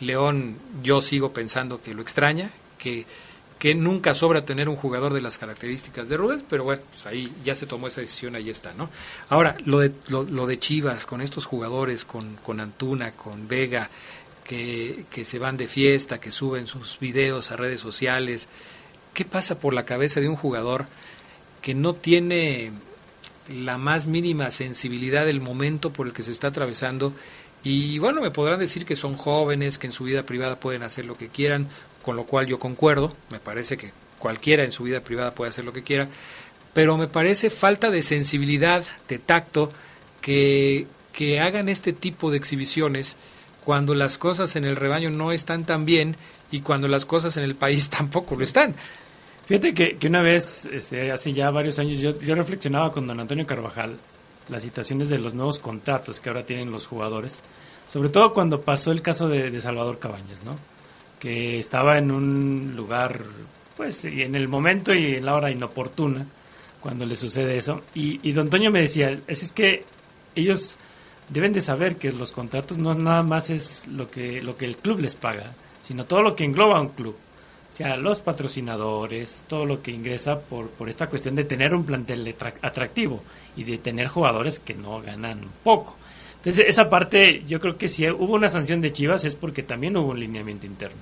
[0.00, 3.06] León, yo sigo pensando que lo extraña, que,
[3.58, 7.32] que nunca sobra tener un jugador de las características de Rubens, pero bueno, pues ahí
[7.44, 8.90] ya se tomó esa decisión, ahí está, ¿no?
[9.28, 13.88] Ahora, lo de, lo, lo de Chivas, con estos jugadores, con, con Antuna, con Vega,
[14.46, 18.48] que, se van de fiesta, que suben sus videos a redes sociales.
[19.12, 20.86] ¿Qué pasa por la cabeza de un jugador
[21.62, 22.70] que no tiene
[23.48, 27.12] la más mínima sensibilidad del momento por el que se está atravesando?
[27.64, 31.04] Y bueno, me podrán decir que son jóvenes, que en su vida privada pueden hacer
[31.06, 31.68] lo que quieran,
[32.02, 35.64] con lo cual yo concuerdo, me parece que cualquiera en su vida privada puede hacer
[35.64, 36.08] lo que quiera,
[36.72, 39.72] pero me parece falta de sensibilidad, de tacto,
[40.20, 43.16] que, que hagan este tipo de exhibiciones
[43.66, 46.16] cuando las cosas en el rebaño no están tan bien
[46.52, 48.76] y cuando las cosas en el país tampoco lo están.
[49.44, 53.44] Fíjate que, una vez, este, hace ya varios años, yo, yo reflexionaba con don Antonio
[53.44, 53.96] Carvajal
[54.48, 57.42] las situaciones de los nuevos contratos que ahora tienen los jugadores,
[57.88, 60.56] sobre todo cuando pasó el caso de, Salvador Cabañas, ¿no?
[61.18, 63.20] que estaba en un lugar,
[63.76, 66.24] pues, en el momento y en la hora inoportuna,
[66.80, 67.82] cuando le sucede eso.
[67.96, 69.84] Y, y don Antonio me decía, es, es que
[70.36, 70.76] ellos
[71.28, 74.76] deben de saber que los contratos no nada más es lo que, lo que el
[74.76, 75.52] club les paga,
[75.82, 77.16] sino todo lo que engloba un club.
[77.70, 81.84] O sea, los patrocinadores, todo lo que ingresa por, por esta cuestión de tener un
[81.84, 83.22] plantel atractivo
[83.54, 85.94] y de tener jugadores que no ganan poco.
[86.36, 89.96] Entonces, esa parte, yo creo que si hubo una sanción de Chivas es porque también
[89.96, 91.00] hubo un lineamiento interno.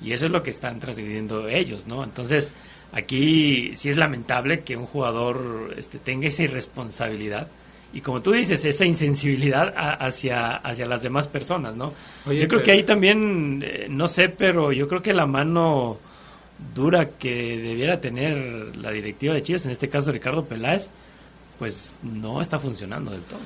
[0.00, 2.04] Y eso es lo que están transgrediendo ellos, ¿no?
[2.04, 2.52] Entonces,
[2.92, 7.48] aquí sí es lamentable que un jugador este, tenga esa irresponsabilidad
[7.92, 11.92] y como tú dices, esa insensibilidad hacia, hacia las demás personas, ¿no?
[12.26, 15.98] yo creo que ahí también, eh, no sé, pero yo creo que la mano
[16.74, 20.90] dura que debiera tener la directiva de Chivas, en este caso Ricardo Peláez,
[21.58, 23.40] pues no está funcionando del todo.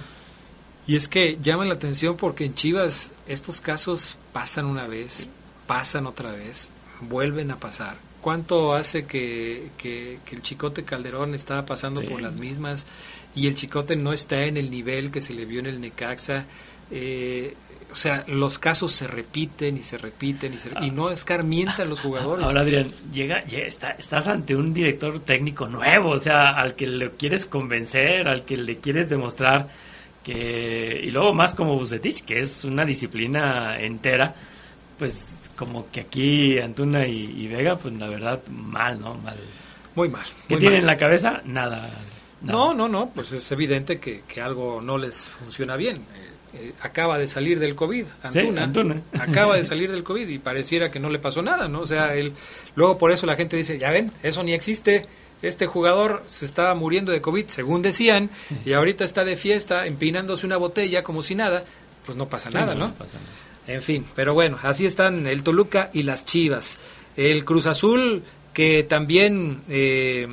[0.86, 5.26] Y es que llama la atención porque en Chivas estos casos pasan una vez,
[5.66, 6.68] pasan otra vez,
[7.00, 7.96] vuelven a pasar.
[8.24, 12.86] ¿Cuánto hace que, que, el Chicote Calderón estaba pasando por las mismas?
[13.34, 16.44] y el Chicote no está en el nivel que se le vio en el Necaxa.
[16.90, 17.54] Eh,
[17.92, 22.00] o sea, los casos se repiten y se repiten y, se, y no escarmientan los
[22.00, 22.44] jugadores.
[22.44, 26.86] Ahora, Adrián, llega, ya está, estás ante un director técnico nuevo, o sea, al que
[26.86, 29.68] le quieres convencer, al que le quieres demostrar
[30.22, 31.00] que.
[31.04, 34.34] Y luego más como Bucetich, que es una disciplina entera,
[34.98, 35.26] pues
[35.56, 39.14] como que aquí Antuna y, Vega, pues la verdad, mal, ¿no?
[39.14, 39.36] Mal.
[39.94, 40.26] Muy mal.
[40.48, 41.40] ¿Qué tienen en la cabeza?
[41.44, 41.90] Nada.
[42.42, 45.96] No, no, no, pues es evidente que, que algo no les funciona bien.
[45.96, 49.02] Eh, eh, acaba de salir del COVID, Antuna, Antuna.
[49.18, 51.80] acaba de salir del COVID y pareciera que no le pasó nada, ¿no?
[51.80, 52.32] O sea, él,
[52.76, 55.06] luego por eso la gente dice, ya ven, eso ni existe,
[55.42, 58.30] este jugador se estaba muriendo de COVID, según decían,
[58.64, 61.64] y ahorita está de fiesta, empinándose una botella como si nada,
[62.06, 62.88] pues no pasa nada, ¿no?
[62.88, 63.32] no pasa nada.
[63.66, 66.78] En fin, pero bueno, así están el Toluca y las Chivas.
[67.16, 70.28] El Cruz Azul, que también eh,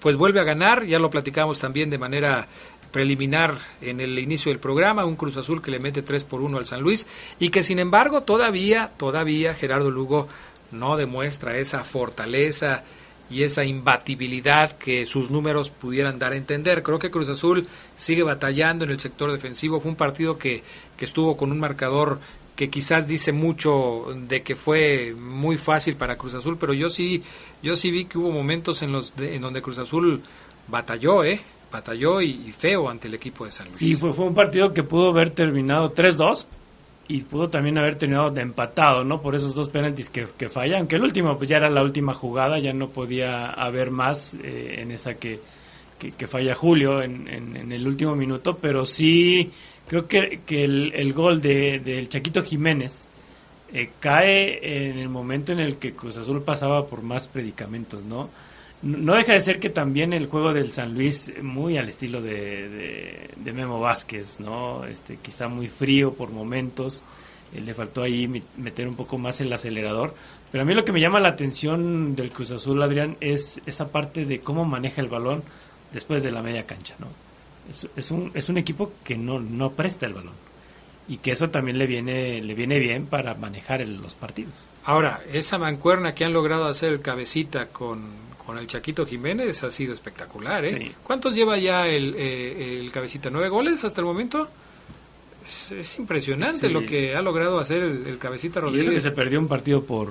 [0.00, 2.46] pues vuelve a ganar, ya lo platicamos también de manera
[2.92, 6.56] preliminar en el inicio del programa, un Cruz Azul que le mete 3 por 1
[6.56, 7.06] al San Luis
[7.38, 10.28] y que sin embargo todavía, todavía Gerardo Lugo
[10.72, 12.84] no demuestra esa fortaleza
[13.28, 16.82] y esa imbatibilidad que sus números pudieran dar a entender.
[16.82, 19.80] Creo que Cruz Azul sigue batallando en el sector defensivo.
[19.80, 20.62] Fue un partido que,
[20.96, 22.20] que estuvo con un marcador
[22.56, 27.22] que quizás dice mucho de que fue muy fácil para Cruz Azul, pero yo sí,
[27.62, 30.22] yo sí vi que hubo momentos en los de- en donde Cruz Azul
[30.68, 31.40] batalló, eh,
[31.70, 33.78] batalló y, feo ante el equipo de San Luis.
[33.78, 36.46] Sí, fue, fue un partido que pudo haber terminado 3-2
[37.08, 39.20] y pudo también haber terminado de empatado, ¿no?
[39.20, 42.14] Por esos dos penaltis que, que fallan, aunque el último pues ya era la última
[42.14, 45.38] jugada, ya no podía haber más eh, en esa que,
[45.98, 49.50] que, que falla Julio en, en- en el último minuto, pero sí
[49.88, 53.06] creo que, que el, gol de, del Chaquito Jiménez
[53.72, 58.30] eh, cae en el momento en el que Cruz Azul pasaba por más predicamentos, ¿no?
[58.82, 62.68] No deja de ser que también el juego del San Luis, muy al estilo de,
[62.68, 64.84] de- de Memo Vázquez, ¿no?
[64.84, 67.02] Este, quizá muy frío por momentos,
[67.54, 70.14] eh, le faltó ahí meter un poco más el acelerador.
[70.52, 73.88] Pero a mí lo que me llama la atención del Cruz Azul, Adrián, es esa
[73.88, 75.42] parte de cómo maneja el balón
[75.92, 77.06] después de la media cancha, ¿no?
[77.68, 80.34] Es, es un, es un equipo que no, no presta el balón
[81.08, 84.66] y que eso también le viene, le viene bien para manejar el- los partidos.
[84.84, 88.02] Ahora, esa mancuerna que han logrado hacer el cabecita con,
[88.44, 90.76] con el Chaquito Jiménez ha sido espectacular, ¿eh?
[90.78, 90.92] Sí.
[91.02, 93.30] ¿Cuántos lleva ya el, eh, el cabecita?
[93.30, 94.48] ¿Nueve goles hasta el momento?
[95.44, 96.72] Es, es impresionante Sí.
[96.72, 98.90] lo que ha logrado hacer el, el cabecita Y eso Rodríguez.
[98.94, 100.10] que se perdió un partido por,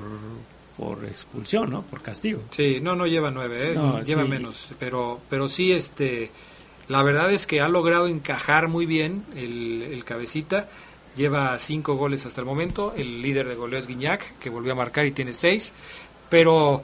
[0.77, 1.81] por expulsión, ¿no?
[1.81, 2.41] Por castigo.
[2.51, 3.75] Sí, no, no lleva nueve, ¿eh?
[3.75, 4.29] No, lleva sí.
[4.29, 6.31] menos, pero, pero sí, este,
[6.87, 10.67] la verdad es que ha logrado encajar muy bien el, el cabecita,
[11.15, 14.75] lleva cinco goles hasta el momento, el líder de goleo es Guiñac, que volvió a
[14.75, 15.73] marcar y tiene seis,
[16.29, 16.83] pero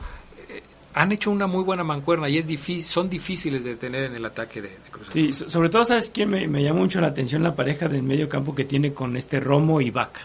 [0.49, 0.61] eh,
[0.93, 4.25] han hecho una muy buena mancuerna y es difícil, son difíciles de tener en el
[4.25, 5.21] ataque de, de Cruz Azul.
[5.21, 6.29] Sí, so- sobre todo, ¿sabes quién?
[6.29, 9.39] Me, me llama mucho la atención la pareja del medio campo que tiene con este
[9.39, 10.21] Romo y Vaca.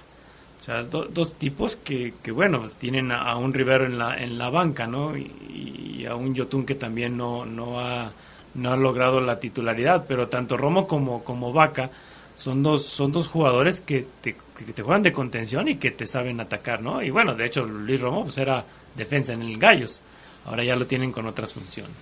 [0.60, 3.98] O sea, do- dos tipos que, que bueno, pues tienen a, a un Rivero en
[3.98, 5.16] la, en la banca, ¿no?
[5.16, 8.10] Y, y a un Yotun que también no, no, ha,
[8.56, 11.90] no ha logrado la titularidad, pero tanto Romo como, como Vaca
[12.36, 16.06] son dos, son dos jugadores que te, que te juegan de contención y que te
[16.06, 17.02] saben atacar, ¿no?
[17.02, 20.02] Y bueno, de hecho, Luis Romo pues era defensa en el Gallos.
[20.44, 21.94] Ahora ya lo tienen con otras funciones.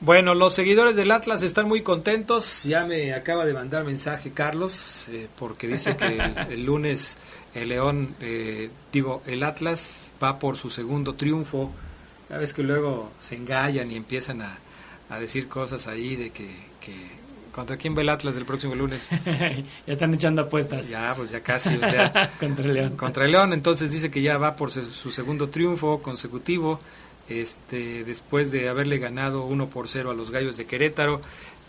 [0.00, 2.64] Bueno, los seguidores del Atlas están muy contentos.
[2.64, 7.18] Ya me acaba de mandar mensaje Carlos, eh, porque dice que el, el lunes
[7.54, 11.70] el León, eh, digo, el Atlas va por su segundo triunfo.
[12.30, 14.58] Ya ves que luego se engallan y empiezan a,
[15.12, 16.46] a decir cosas ahí de que,
[16.80, 19.10] que- ¿Contra quién va el Atlas el próximo lunes?
[19.86, 22.96] ya están echando apuestas Ya, pues ya casi, o sea, contra el León.
[22.96, 26.80] contra el León, entonces dice que ya va por su segundo triunfo consecutivo,
[27.28, 31.20] este, después de haberle ganado 1 por 0 a los Gallos de Querétaro.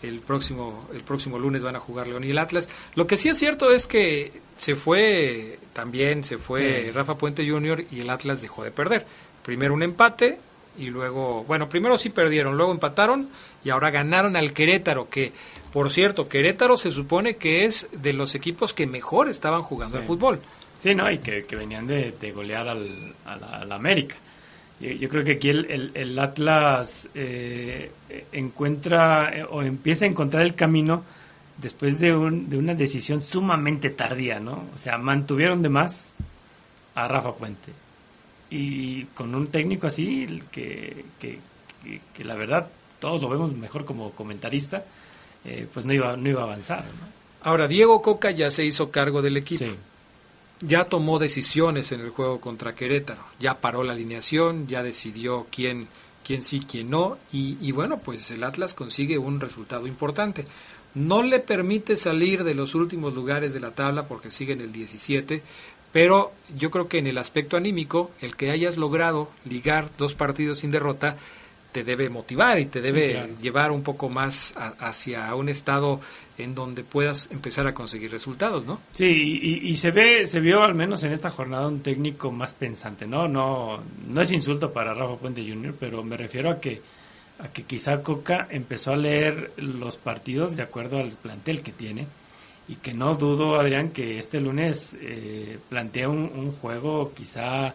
[0.02, 2.68] El próximo, el próximo lunes van a jugar León y el Atlas.
[2.94, 6.90] Lo que sí es cierto es que se fue, también se fue Sí.
[6.90, 7.86] Rafa Puente Jr.
[7.90, 9.06] y el Atlas dejó de perder.
[9.42, 10.38] Primero un empate
[10.78, 13.28] y luego, bueno, primero sí perdieron, luego empataron
[13.64, 15.32] y ahora ganaron al Querétaro, que
[15.72, 20.00] por cierto, Querétaro se supone que es de los equipos que mejor estaban jugando Sí.
[20.02, 20.40] al fútbol.
[20.80, 21.10] Sí, ¿no?
[21.10, 24.14] Y que, que venían de, de golear al, a la, a la América.
[24.80, 27.90] Yo, yo creo que aquí el, el- el Atlas eh,
[28.32, 31.02] encuentra eh, o empieza a encontrar el camino
[31.58, 34.64] después de, un, de una decisión sumamente tardía, ¿no?
[34.74, 36.14] O sea, mantuvieron de más
[36.94, 37.72] a Rafa Puente.
[38.56, 41.40] Y con un técnico así, que, que,
[41.82, 42.68] que- que la verdad
[43.00, 44.84] todos lo vemos mejor como comentarista,
[45.44, 47.14] eh, pues no iba, no iba a avanzar, ¿no?
[47.42, 49.64] Ahora, Diego Coca ya se hizo cargo del equipo.
[49.64, 49.74] Sí.
[50.60, 55.88] ya tomó decisiones en el juego contra Querétaro, ya paró la alineación, ya decidió quién,
[56.24, 60.46] quién sí, quién no, y, y bueno, pues el Atlas consigue un resultado importante.
[60.94, 64.70] No le permite salir de los últimos lugares de la tabla porque sigue en el
[64.72, 65.42] 17,
[65.94, 70.58] pero yo creo que en el aspecto anímico, el que hayas logrado ligar dos partidos
[70.58, 71.16] sin derrota,
[71.70, 73.28] te debe motivar y te debe claro.
[73.40, 76.00] llevar un poco más a- hacia un estado
[76.36, 78.80] en donde puedas empezar a conseguir resultados, ¿no?
[78.92, 82.54] Sí, y, y se ve, se vio al menos en esta jornada un técnico más
[82.54, 83.26] pensante, ¿no?
[83.28, 86.80] No, no es insulto para Rafa Puente Jr., pero me refiero a que
[87.40, 92.06] a que quizá Coca empezó a leer los partidos de acuerdo al plantel que tiene
[92.68, 97.74] y que no dudo, Adrián, que este lunes eh, plantea un, juego quizá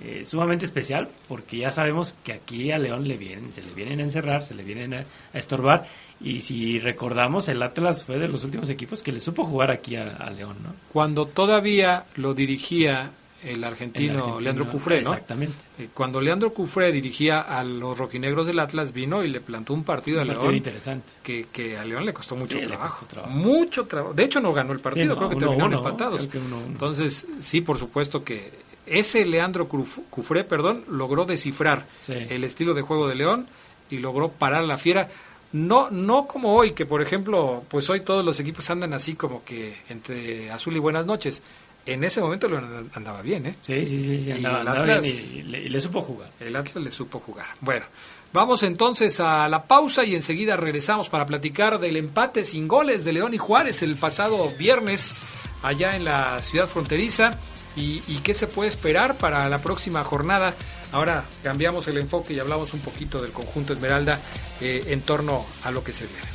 [0.00, 3.98] eh, sumamente especial, porque ya sabemos que aquí a León le vienen, se le vienen
[3.98, 5.86] a encerrar, se le vienen a, estorbar,
[6.20, 9.96] y si recordamos, el Atlas fue de los últimos equipos que le supo jugar aquí
[9.96, 10.72] a, León, ¿no?
[10.92, 13.10] Cuando todavía lo dirigía
[13.44, 15.12] el argentino, Leandro Cufré, ¿no?
[15.12, 15.54] Exactamente.
[15.78, 19.84] Eh, cuando Leandro Cufré dirigía a los rojinegros del Atlas, vino y le plantó un
[19.84, 20.54] partido a León.
[20.54, 21.12] interesante.
[21.22, 23.06] Que, que, a León le costó mucho trabajo.
[23.28, 24.14] Mucho trabajo.
[24.14, 26.28] De hecho, no ganó el partido, creo que terminaron empatados.
[26.66, 28.50] Entonces, sí, por supuesto que
[28.86, 33.46] ese Leandro Cufré, perdón, logró descifrar el estilo de juego de León
[33.90, 35.08] y logró parar a la fiera.
[35.50, 39.44] No, no como hoy, que por ejemplo, pues hoy todos los equipos andan así como
[39.44, 41.42] que entre azul y buenas noches
[41.88, 42.58] en ese momento lo
[42.92, 43.56] andaba bien, ¿eh?
[43.62, 46.30] Sí, sí, sí, andaba, bien y, le, supo jugar.
[46.38, 47.46] El Atlas le supo jugar.
[47.60, 47.86] Bueno,
[48.32, 53.14] vamos entonces a la pausa y enseguida regresamos para platicar del empate sin goles de
[53.14, 55.14] León y Juárez el pasado viernes
[55.62, 57.38] allá en la ciudad fronteriza
[57.74, 60.54] y, qué se puede esperar para la próxima jornada.
[60.92, 64.18] Ahora cambiamos el enfoque y hablamos un poquito del conjunto Esmeralda
[64.60, 66.26] eh, en torno a lo que se viene.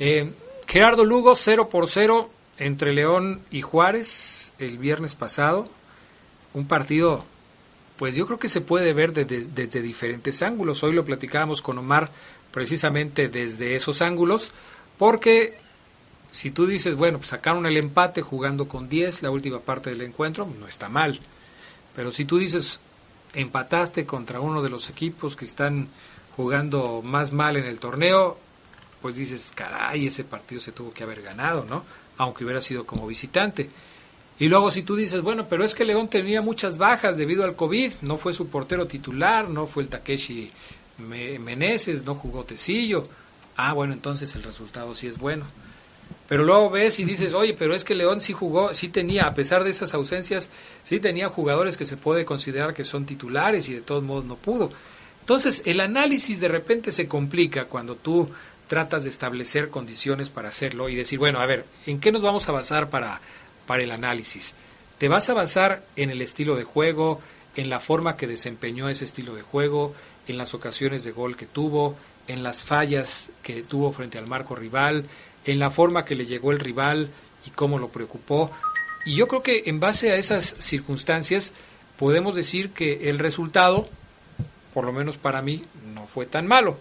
[0.00, 0.32] Eh,
[0.66, 2.28] Gerardo Lugo, 0 por 0
[2.58, 5.68] entre León y Juárez el viernes pasado.
[6.52, 7.24] Un partido,
[7.96, 10.82] pues yo creo que se puede ver desde, desde diferentes ángulos.
[10.82, 12.10] Hoy lo platicábamos con Omar
[12.50, 14.50] precisamente desde esos ángulos,
[14.98, 15.64] porque
[16.32, 20.02] si tú dices, bueno, pues sacaron el empate jugando con 10 la última parte del
[20.02, 21.20] encuentro, no está mal.
[21.94, 22.80] Pero si tú dices,
[23.34, 25.88] empataste contra uno de los equipos que están
[26.36, 28.38] jugando más mal en el torneo,
[29.00, 31.84] pues dices, caray, ese partido se tuvo que haber ganado, ¿no?
[32.18, 33.68] Aunque hubiera sido como visitante.
[34.38, 37.56] Y luego si tú dices, bueno, pero es que León tenía muchas bajas debido al
[37.56, 40.50] COVID, no fue su portero titular, no fue el Takeshi
[40.98, 43.08] Meneses, no jugó Tecillo.
[43.56, 45.46] Ah, bueno, entonces el resultado sí es bueno.
[46.28, 49.34] Pero luego ves y dices, oye, pero es que León sí jugó, sí tenía, a
[49.34, 50.50] pesar de esas ausencias,
[50.84, 54.36] sí tenía jugadores que se puede considerar que son titulares y de todos modos no
[54.36, 54.70] pudo.
[55.20, 58.28] Entonces, el análisis de repente se complica cuando tú
[58.68, 62.48] tratas de establecer condiciones para hacerlo y decir, bueno, a ver, ¿en qué nos vamos
[62.48, 63.20] a basar para,
[63.66, 64.54] para el análisis?
[64.98, 67.20] ¿Te vas a basar en el estilo de juego,
[67.54, 69.94] en la forma que desempeñó ese estilo de juego,
[70.26, 71.96] en las ocasiones de gol que tuvo,
[72.28, 75.06] en las fallas que tuvo frente al marco rival,
[75.46, 77.08] en la forma que le llegó el rival
[77.46, 78.50] y cómo lo preocupó.
[79.06, 81.52] Y yo creo que en base a esas circunstancias
[81.96, 83.88] podemos decir que el resultado,
[84.74, 86.78] por lo menos para mí, no fue tan malo.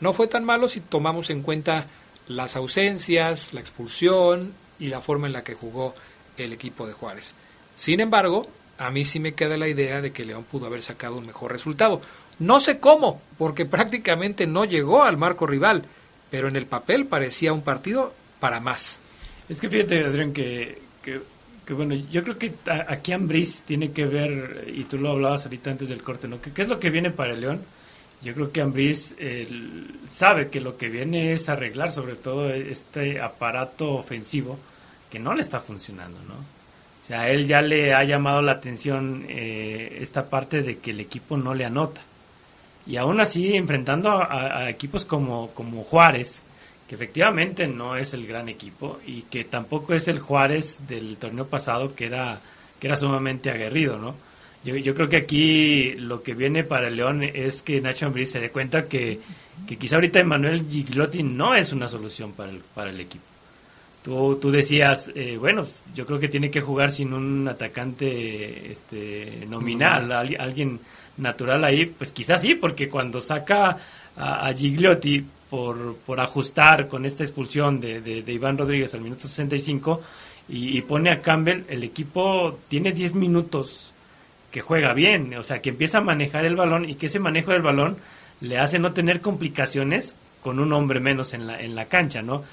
[0.00, 1.86] No fue tan malo si tomamos en cuenta
[2.28, 5.94] las ausencias, la expulsión y la forma en la que jugó
[6.36, 7.34] el equipo de Juárez.
[7.74, 8.48] Sin embargo,
[8.78, 11.52] a mí sí me queda la idea de que León pudo haber sacado un mejor
[11.52, 12.02] resultado.
[12.38, 15.84] No sé cómo, porque prácticamente no llegó al marco rival
[16.32, 19.02] pero en el papel parecía un partido para más.
[19.50, 22.54] Es que fíjate, Adrián, que, que, bueno, yo creo que
[22.88, 26.40] aquí Ambris tiene que ver, y tú lo hablabas ahorita antes del corte, ¿no?
[26.40, 27.60] ¿Qué, es lo que viene para el León?
[28.22, 29.14] Yo creo que Ambris
[30.08, 34.58] sabe que lo que viene es arreglar sobre todo este aparato ofensivo
[35.10, 36.34] que no le está funcionando, ¿no?
[36.34, 40.92] O sea, a él ya le ha llamado la atención eh, esta parte de que
[40.92, 42.00] el equipo no le anota.
[42.86, 46.42] Y aún así, enfrentando a, equipos como, como Juárez,
[46.88, 51.46] que efectivamente no es el gran equipo y que tampoco es el Juárez del torneo
[51.46, 52.40] pasado que era,
[52.80, 54.14] que era sumamente aguerrido, ¿no?
[54.64, 58.30] Yo, yo creo que aquí lo que viene para el León es que Nacho Ambriz
[58.30, 59.20] se dé cuenta que,
[59.66, 63.31] que quizá ahorita Emanuel Giglotti no es una solución para el, para el equipo.
[64.02, 65.64] Tú, tú decías, eh, bueno,
[65.94, 70.80] yo creo que tiene que jugar sin un atacante este, nominal, alguien
[71.18, 73.76] natural ahí, pues quizás sí, porque cuando saca
[74.16, 80.00] a, Gigliotti por, por ajustar con esta expulsión de, de, Iván Rodríguez al minuto 65
[80.48, 83.92] y, y pone a Campbell, el equipo tiene 10 minutos
[84.50, 87.52] que juega bien, o sea, que empieza a manejar el balón y que ese manejo
[87.52, 87.96] del balón
[88.40, 92.44] le hace no tener complicaciones con un hombre menos en la, en la cancha, ¿no?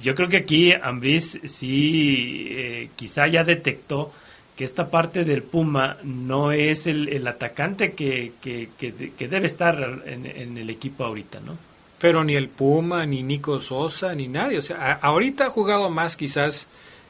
[0.00, 4.12] Yo creo que aquí Ambris sí eh, quizá ya detectó
[4.56, 10.26] que esta parte del Puma no es el, atacante que, que, que, debe estar en,
[10.26, 11.56] en, el equipo ahorita, ¿no?
[11.98, 14.58] Pero ni el Puma, ni Nico Sosa, ni nadie.
[14.58, 16.68] O sea, ahorita ha jugado más quizás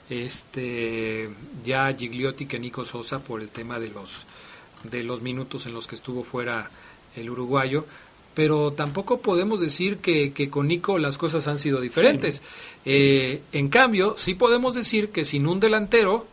[0.09, 1.31] este
[1.65, 4.27] ya Gigliotti que Nico Sosa por el tema de los
[4.85, 6.71] de los minutos en los que estuvo fuera
[7.17, 7.87] el uruguayo
[8.35, 12.43] pero tampoco podemos decir que, que con Nico las cosas han sido diferentes.
[12.85, 16.27] Eh, en cambio, sí podemos decir que sin un delantero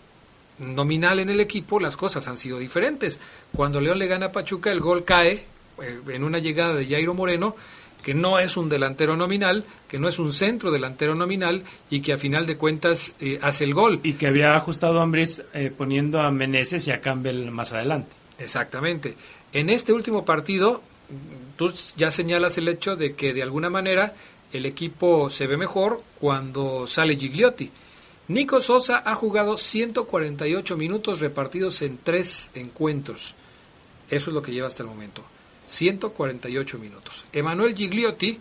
[0.59, 3.19] nominal en el equipo, las cosas han sido diferentes.
[3.53, 5.45] Cuando León le gana a Pachuca, el gol cae
[5.81, 7.55] eh, en una llegada de Jairo Moreno,
[8.01, 12.13] que no es un delantero nominal, que no es un centro delantero nominal y que
[12.13, 13.99] a final de cuentas eh, hace el gol.
[14.03, 15.41] Y que había ajustado a Ambris
[15.77, 18.11] poniendo a Meneses y a Campbell más adelante.
[18.37, 19.15] Exactamente.
[19.51, 20.81] En este último partido,
[21.55, 24.13] tú ya señalas el hecho de que de alguna manera
[24.51, 27.71] el equipo se ve mejor cuando sale Gigliotti.
[28.29, 33.35] Nico Sosa ha jugado 148 minutos repartidos en tres encuentros.
[34.09, 35.23] Eso es lo que lleva hasta el momento.
[35.65, 37.25] 148 minutos.
[37.31, 38.39] Emanuel Gigliotti,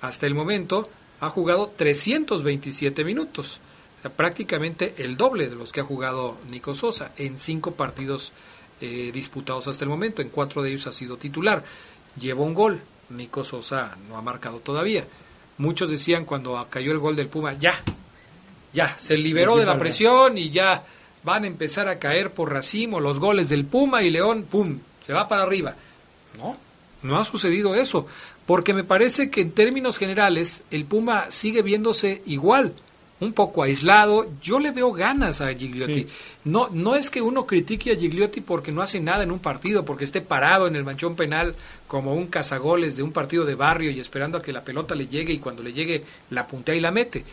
[0.00, 0.88] hasta el momento,
[1.20, 3.60] ha jugado 327 minutos.
[3.98, 8.32] O sea, prácticamente el doble de los que ha jugado Nico Sosa en cinco partidos
[8.80, 10.22] eh, disputados hasta el momento.
[10.22, 11.62] En cuatro de ellos ha sido titular
[12.18, 12.80] llevó un gol.
[13.10, 15.04] Nico Sosa no ha marcado todavía.
[15.58, 17.74] Muchos decían cuando cayó el gol del Puma, ya,
[18.72, 20.84] ya, se liberó de la presión y ya
[21.22, 25.12] van a empezar a caer por racimo los goles del Puma y León, pum, se
[25.12, 25.74] va para arriba.
[26.38, 26.56] No,
[27.02, 28.06] no ha sucedido eso,
[28.46, 32.72] porque me parece que en términos generales el Puma sigue viéndose igual
[33.20, 34.26] un poco aislado.
[34.40, 36.06] Yo le veo ganas a Gigliotti.
[36.44, 39.84] No, no es que uno critique a Gigliotti porque no hace nada en un partido,
[39.84, 41.54] porque esté parado en el manchón penal
[41.86, 45.06] como un cazagoles de un partido de barrio y esperando a que la pelota le
[45.08, 47.24] llegue y cuando le llegue la puntea y la mete.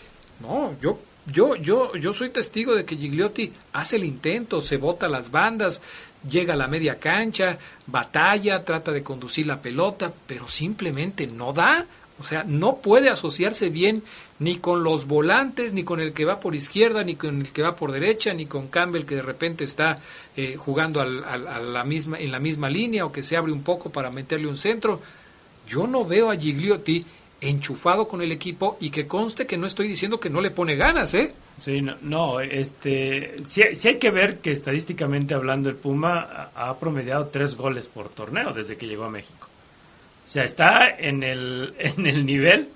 [0.41, 0.99] No, yo
[1.31, 5.81] yo, yo, yo soy testigo de que Gigliotti hace el intento, se bota las bandas,
[6.27, 11.85] llega a la media cancha, batalla, trata de conducir la pelota, pero simplemente no da.
[12.19, 14.03] O sea, no puede asociarse bien
[14.39, 17.61] ni con los volantes, ni con el que va por izquierda, ni con el que
[17.61, 19.99] va por derecha, ni con Campbell que de repente está
[20.35, 23.63] eh, jugando al, a la misma, en la misma línea o que se abre un
[23.63, 25.01] poco para meterle un centro.
[25.67, 27.05] Yo no veo a Gigliotti
[27.39, 30.75] enchufado con el equipo y que conste que no estoy diciendo que no le pone
[30.75, 31.33] ganas, ¿eh?
[31.59, 36.75] Sí, no, no este, sí, sí, hay que ver que estadísticamente hablando el Puma ha
[36.77, 39.47] promediado tres goles por torneo desde que llegó a México.
[40.27, 42.69] O sea, está en el, en el nivel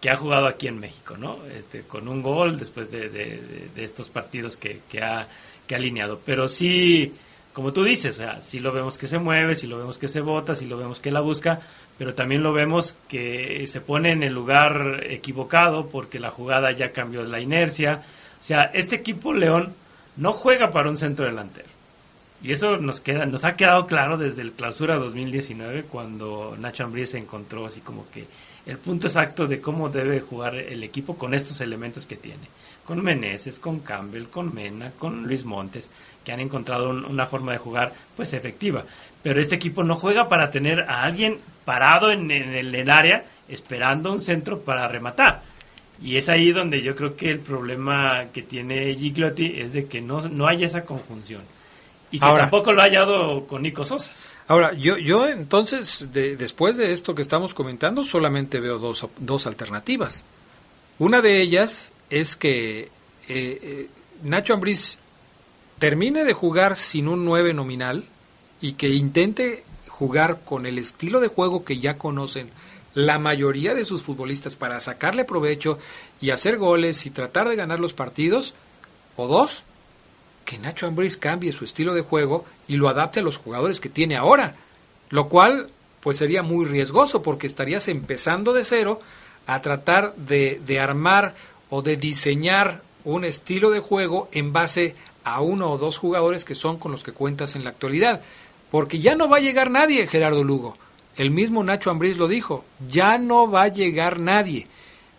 [0.00, 1.38] que ha jugado aquí en México, ¿no?
[1.56, 5.28] Este, con un gol después de, de, estos partidos que, que, ha,
[5.66, 6.20] que ha alineado.
[6.24, 7.14] Pero sí,
[7.52, 10.56] como tú dices, sí lo vemos que se mueve, sí lo vemos que se vota,
[10.56, 11.60] sí lo vemos que la busca,
[11.98, 16.90] pero también lo vemos que se pone en el lugar equivocado porque la jugada ya
[16.90, 18.02] cambió la inercia.
[18.40, 19.72] O sea, este equipo León
[20.16, 21.68] no juega para un centro delantero.
[22.42, 27.10] Y eso nos queda, nos ha quedado claro desde el clausura 2019 cuando Nacho Ambriz
[27.10, 28.26] se encontró así como que
[28.66, 32.42] el punto exacto de cómo debe jugar el equipo con estos elementos que tiene.
[32.84, 35.88] Con Meneses, con Campbell, con Mena, con Luis Montes,
[36.24, 38.84] que han encontrado una forma de jugar pues efectiva.
[39.22, 44.20] Pero este equipo no juega para tener a alguien parado en, el, área esperando un
[44.20, 45.42] centro para rematar.
[46.02, 50.00] Y es ahí donde yo creo que el problema que tiene Gigliotti es de que
[50.00, 51.42] no, no hay esa conjunción
[52.12, 54.12] y que tampoco lo ha hallado con Nico Sosa.
[54.46, 60.24] Ahora, yo, yo entonces, después de esto que estamos comentando, solamente veo dos, dos alternativas.
[60.98, 62.90] Una de ellas es que eh,
[63.28, 63.88] eh,
[64.22, 64.98] Nacho Ambriz
[65.78, 68.04] termine de jugar sin un 9 nominal
[68.60, 72.50] y que intente jugar con el estilo de juego que ya conocen
[72.94, 75.78] la mayoría de sus futbolistas para sacarle provecho
[76.20, 78.54] y hacer goles y tratar de ganar los partidos,
[79.16, 79.64] o dos,
[80.44, 83.88] que Nacho Ambriz cambie su estilo de juego y lo adapte a los jugadores que
[83.88, 84.56] tiene ahora,
[85.10, 85.70] lo cual
[86.00, 89.00] pues sería muy riesgoso porque estarías empezando de cero
[89.46, 91.34] a tratar de, de armar
[91.70, 94.94] o de diseñar un estilo de juego en base
[95.24, 98.20] a uno o dos jugadores que son con los que cuentas en la actualidad.
[98.70, 100.76] Porque ya no va a llegar nadie, Gerardo Lugo.
[101.16, 104.66] El mismo Nacho Ambriz lo dijo, ya no va a llegar nadie.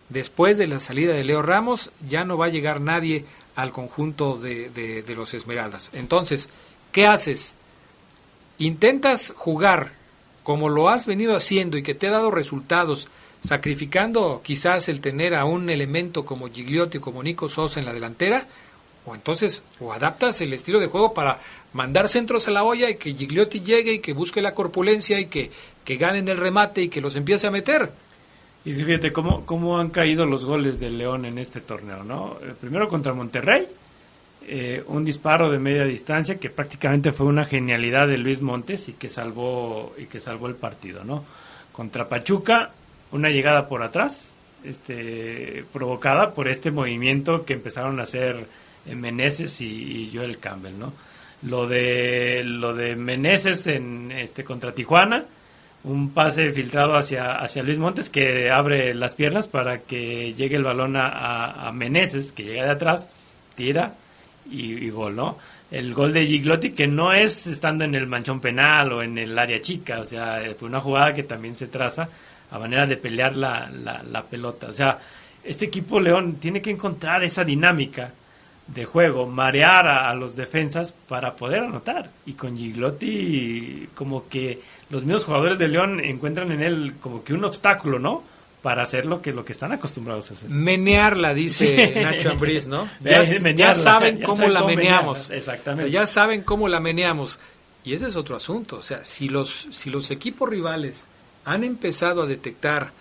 [0.10, 3.26] Después de la salida de Leo Ramos, ya no va a llegar nadie
[3.56, 5.92] al conjunto de, de, los Esmeraldas.
[5.94, 6.50] Entonces,
[6.92, 7.56] ¿qué haces?
[8.58, 9.92] Intentas jugar
[10.44, 13.08] como lo has venido haciendo y que te ha dado resultados,
[13.46, 17.94] sacrificando quizás el tener a un elemento como Gigliotti o como Nico Sosa en la
[17.94, 18.48] delantera,
[19.06, 21.40] o entonces o adaptas el estilo de juego para
[21.74, 25.26] mandar centros a la olla y que Gigliotti llegue y que busque la corpulencia y
[25.26, 25.52] que,
[25.84, 27.92] que ganen el remate y que los empiece a meter.
[28.66, 32.38] Y fíjate cómo, cómo han caído los goles del León en este torneo, ¿no?
[32.42, 33.68] Eh, primero contra Monterrey,
[34.46, 38.94] eh, un disparo de media distancia que prácticamente fue una genialidad de Luis Montes y
[38.94, 41.24] que salvó y que salvó el partido, ¿no?
[41.72, 42.72] Contra Pachuca,
[43.12, 48.46] una llegada por atrás, este, provocada por este movimiento que empezaron a hacer
[48.86, 50.94] Meneses y, Joel Campbell, ¿no?
[51.44, 55.26] Lo de lo de Meneses en este contra Tijuana,
[55.84, 60.64] un pase filtrado hacia, hacia Luis Montes que abre las piernas para que llegue el
[60.64, 63.10] balón a, a, Meneses, que llega de atrás,
[63.56, 63.94] tira
[64.50, 65.38] y, gol, ¿no?
[65.72, 69.38] El gol de Giglotti que no es estando en el manchón penal o en el
[69.38, 72.08] área chica, o sea, fue una jugada que también se traza
[72.52, 74.68] a manera de pelear la, la, pelota.
[74.68, 75.00] O sea,
[75.44, 78.12] este equipo León tiene que encontrar esa dinámica
[78.68, 82.10] de juego, marear a, los defensas para poder anotar.
[82.26, 87.34] Y con Giglotti, como que los mismos jugadores de León encuentran en él como que
[87.34, 88.24] un obstáculo, ¿no?
[88.62, 90.50] Para hacer lo que, lo que están acostumbrados a hacer.
[90.50, 92.88] Menearla, dice Nacho Ambriz, ¿no?
[93.04, 95.30] Ya, saben cómo la meneamos.
[95.30, 95.92] Exactamente.
[95.92, 97.40] ya saben cómo la meneamos.
[97.84, 98.78] Y ese es otro asunto.
[98.78, 101.04] O sea, si los, si los equipos rivales
[101.44, 102.92] han empezado a detectar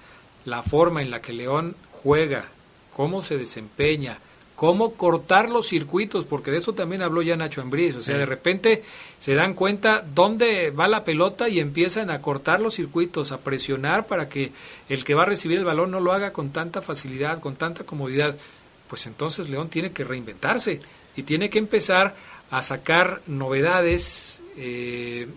[0.44, 2.46] la forma en la que León juega,
[2.92, 4.18] cómo se desempeña,
[4.56, 8.26] cómo cortar los circuitos, porque de eso también habló ya Nacho Ambriz, o sea, de
[8.26, 8.84] repente
[9.18, 14.06] se dan cuenta dónde va la pelota y empiezan a cortar los circuitos, a presionar
[14.06, 14.52] para que
[14.88, 17.84] el que va a recibir el balón no lo haga con tanta facilidad, con tanta
[17.84, 18.36] comodidad,
[18.88, 20.80] pues entonces León tiene que reinventarse
[21.16, 22.14] y tiene que empezar
[22.50, 25.28] a sacar novedades eh,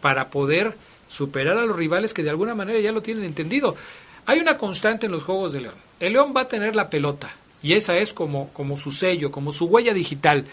[0.00, 0.76] para poder
[1.08, 3.76] superar a los rivales que de alguna manera ya lo tienen entendido.
[4.24, 5.74] Hay una constante en los Juegos de León.
[6.00, 7.30] El León va a tener la pelota
[7.66, 10.44] y esa es como, como su sello, como su huella digital.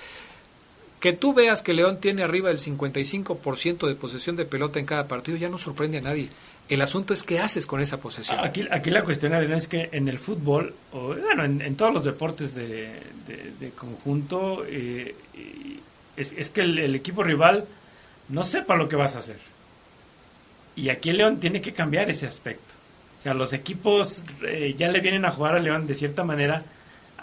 [0.99, 5.07] Que tú veas que León tiene arriba del 55% de posesión de pelota en cada
[5.07, 6.30] partido ya no sorprende a nadie.
[6.69, 8.40] El asunto es qué haces con esa posesión.
[8.40, 12.56] Aquí, aquí la cuestión, es que en el fútbol, o bueno, en, todos los deportes
[12.56, 12.90] de,
[13.77, 15.14] conjunto, eh,
[16.18, 17.65] es, es, que el, el equipo rival
[18.30, 19.38] no sepa lo que vas a hacer.
[20.76, 22.73] Y aquí León tiene que cambiar ese aspecto.
[23.19, 26.64] O sea, los equipos eh, ya le vienen a jugar a León de cierta manera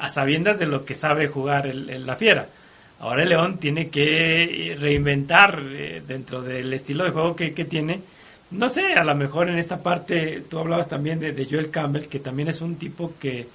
[0.01, 2.49] a sabiendas de lo que sabe jugar el, la fiera.
[3.01, 8.01] Ahora el León tiene que reinventar eh, dentro del estilo de juego que, tiene.
[8.51, 12.19] No sé, a lo mejor en esta parte tú hablabas también de, Joel Campbell, que
[12.19, 13.47] también es un tipo que,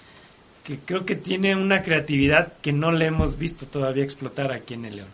[0.63, 4.85] que creo que tiene una creatividad que no le hemos visto todavía explotar aquí en
[4.85, 5.09] el León.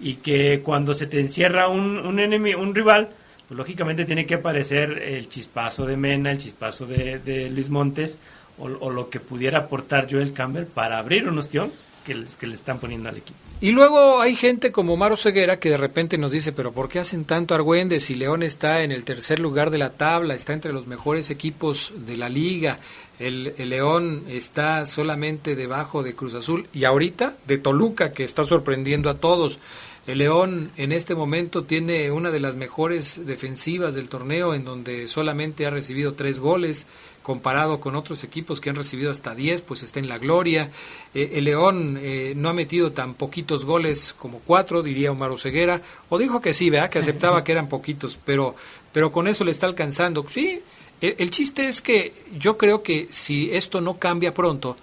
[0.00, 3.08] Y que cuando se te encierra un, un, enemigo, un rival,
[3.48, 8.18] pues lógicamente tiene que aparecer el chispazo de Mena, el chispazo de, Luis Montes
[8.58, 11.72] o, lo que pudiera aportar Joel Campbell para abrir un ostión
[12.04, 13.38] que, que le están poniendo al equipo.
[13.60, 16.98] Y luego hay gente como Maro Ceguera que de repente nos dice, pero ¿por qué
[16.98, 20.72] hacen tanto Argüendes si León está en el tercer lugar de la tabla, está entre
[20.72, 22.78] los mejores equipos de la liga?
[23.18, 28.44] El, el, León está solamente debajo de Cruz Azul y ahorita de Toluca que está
[28.44, 29.58] sorprendiendo a todos.
[30.06, 35.08] El León en este momento tiene una de las mejores defensivas del torneo en donde
[35.08, 36.86] solamente ha recibido tres goles
[37.24, 40.70] comparado con otros equipos que han recibido hasta diez, pues está en la gloria.
[41.14, 45.80] Eh, el León eh, no ha metido tan poquitos goles como cuatro, diría Omar Ceguera,
[46.10, 48.54] o dijo que sí, vea que aceptaba que eran poquitos, pero,
[48.92, 50.24] pero con eso le está alcanzando.
[50.28, 50.60] Sí,
[51.00, 54.76] el chiste es que yo creo que si esto no cambia pronto,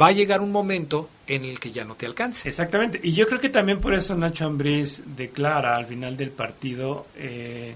[0.00, 2.48] va a llegar un momento en el que ya no te alcance.
[2.48, 7.06] Exactamente, y yo creo que también por eso Nacho Ambriz declara al final del partido,
[7.16, 7.74] eh,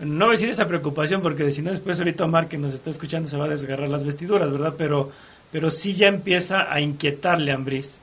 [0.00, 2.90] no voy a decir esta preocupación porque si no después ahorita Omar que nos está
[2.90, 4.74] escuchando se va a desgarrar las vestiduras, ¿verdad?
[4.76, 5.10] Pero,
[5.50, 8.01] pero sí ya empieza a inquietarle a Ambriz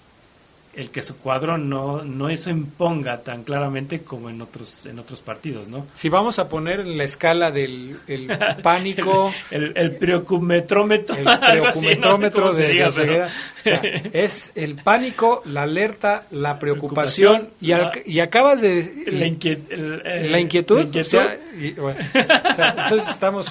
[0.75, 5.21] el que su cuadro no, no eso imponga tan claramente como en otros en otros
[5.21, 5.85] partidos, ¿no?
[5.93, 7.97] Si vamos a poner en la escala del
[8.63, 13.27] pánico, el, el, preocumetrómetro, el preocumetrómetro de,
[14.13, 17.71] es el pánico, la alerta, la preocupación, y,
[18.05, 19.19] y, acabas de la,
[20.29, 23.47] la inquietud, entonces estamos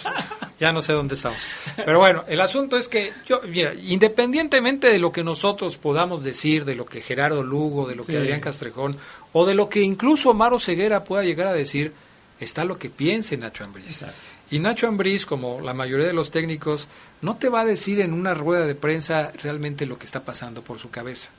[0.58, 1.46] ya no sé dónde estamos.
[1.76, 6.64] Pero bueno, el asunto es que yo, mira, independientemente de lo que nosotros podamos decir,
[6.64, 8.96] de lo que Gerardo Lugo, de lo que Adrián Castrejón,
[9.32, 11.92] o de lo que incluso Maro Ceguera pueda llegar a decir,
[12.38, 14.04] está lo que piense Nacho Ambriz.
[14.52, 16.86] Y Nacho Ambriz, como la mayoría de los técnicos,
[17.20, 20.62] no te va a decir en una rueda de prensa realmente lo que está pasando
[20.62, 21.30] por su cabeza.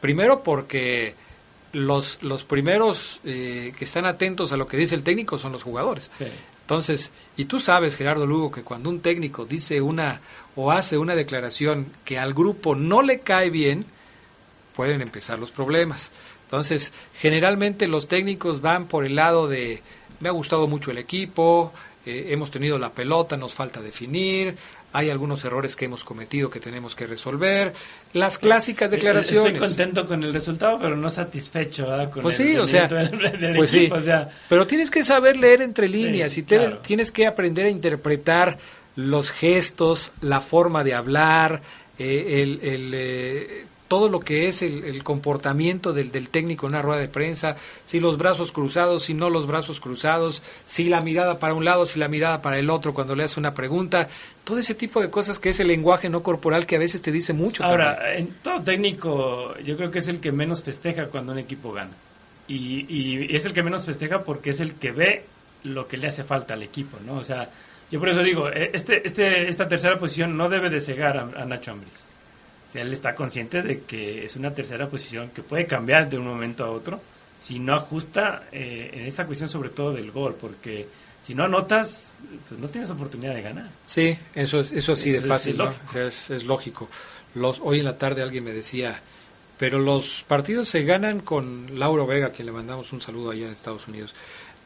[0.00, 1.16] Primero porque
[1.72, 5.64] los, los primeros eh, que están atentos a lo que dice el técnico son los
[5.64, 6.08] jugadores.
[6.60, 10.20] Entonces, y tú sabes, Gerardo Lugo, que cuando un técnico dice una
[10.54, 13.86] o hace una declaración que al grupo no le cae bien,
[14.76, 16.12] pueden empezar los problemas.
[16.44, 19.82] Entonces, generalmente los técnicos van por el lado de,
[20.20, 21.72] me ha gustado mucho el equipo,
[22.04, 24.54] eh, hemos tenido la pelota, nos falta definir,
[24.92, 27.72] hay algunos errores que hemos cometido que tenemos que resolver,
[28.12, 29.54] las clásicas declaraciones.
[29.54, 33.56] Estoy contento con el resultado, pero no satisfecho con pues el sí, o sea, del,
[33.56, 36.58] pues equipo, sí, o sea, pero tienes que saber leer entre líneas Sí, y te-
[36.58, 36.78] claro.
[36.78, 38.58] tienes que aprender a interpretar
[38.94, 41.60] los gestos, la forma de hablar,
[41.98, 46.72] eh, el, el, eh, todo lo que es el, el comportamiento del, del técnico en
[46.74, 51.00] una rueda de prensa, si los brazos cruzados, si no los brazos cruzados, si la
[51.00, 54.08] mirada para un lado, si la mirada para el otro cuando le hace una pregunta,
[54.44, 57.12] todo ese tipo de cosas que es el lenguaje no corporal que a veces te
[57.12, 57.62] dice mucho.
[57.62, 57.80] también.
[57.80, 61.72] Ahora, en todo técnico, yo creo que es el que menos festeja cuando un equipo
[61.72, 61.92] gana.
[62.48, 65.24] Y, y es el que menos festeja porque es el que ve
[65.64, 67.14] lo que le hace falta al equipo, ¿no?
[67.14, 67.50] O sea,
[67.90, 71.42] yo por eso digo, eh, este, este, esta tercera posición no debe de cegar a,
[71.42, 72.05] a Nacho Ambriz.
[72.76, 76.26] Sea, él está consciente de que es una tercera posición que puede cambiar de un
[76.26, 77.00] momento a otro
[77.38, 80.86] si no ajusta eh, en esta cuestión sobre todo del gol, porque
[81.20, 83.70] si no anotas, pues no tienes oportunidad de ganar.
[83.84, 85.64] Sí, eso es eso así de Eso es fácil, ¿no?
[85.64, 86.88] O sea, es, es lógico.
[87.34, 89.00] Los, hoy en la tarde alguien me decía,
[89.58, 93.52] pero los partidos se ganan con Lauro Vega, quien le mandamos un saludo allá en
[93.52, 94.14] Estados Unidos.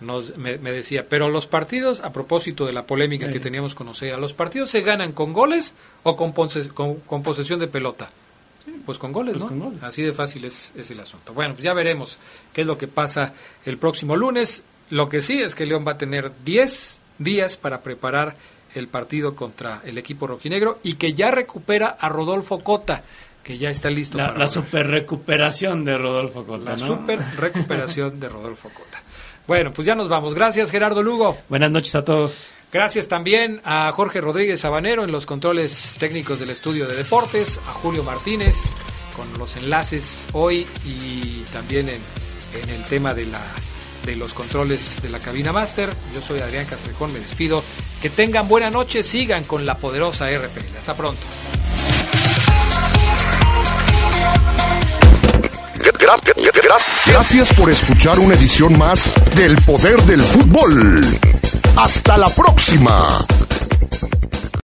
[0.01, 3.89] Nos, me, me decía, pero los partidos, a propósito de la polémica que teníamos con
[3.89, 5.75] Osea, ¿los partidos se ganan con goles
[6.05, 8.09] o con, con, con posesión de pelota?
[8.65, 9.49] Sí, pues con goles, Pues ¿no?
[9.49, 9.83] con goles.
[9.83, 11.35] Así de fácil es, es el asunto.
[11.35, 12.19] Bueno, pues ya veremos
[12.53, 13.33] qué es lo que pasa
[13.67, 14.63] el próximo lunes.
[14.91, 18.37] Lo que sí es que León va a tener 10 días para preparar
[18.75, 23.03] el partido contra el equipo rojinegro y que ya recupera a Rodolfo Cota,
[23.43, 26.87] que ya está listo La, para la super recuperación de Rodolfo Cota, La ¿no?
[26.87, 29.03] super recuperación de Rodolfo Cota.
[29.51, 30.33] Bueno, pues ya nos vamos.
[30.33, 31.37] Gracias, Gerardo Lugo.
[31.49, 32.51] Buenas noches a todos.
[32.73, 37.73] Gracias también a Jorge Rodríguez Sabanero en los controles técnicos del estudio de deportes, a
[37.73, 38.55] Julio Martínez
[39.17, 42.01] con los enlaces hoy y también en,
[42.63, 43.45] en el tema de, la,
[44.07, 45.91] de los controles de la cabina máster.
[46.15, 47.65] Yo soy Adrián Castrejón, me despido.
[48.01, 50.77] Que tengan buena noche, sigan con la poderosa RPL.
[50.79, 51.23] Hasta pronto.
[55.99, 56.21] Gra-
[56.71, 57.53] Gracias.
[57.55, 61.05] Por escuchar una edición más del Poder del Fútbol.
[61.75, 63.27] Hasta la próxima.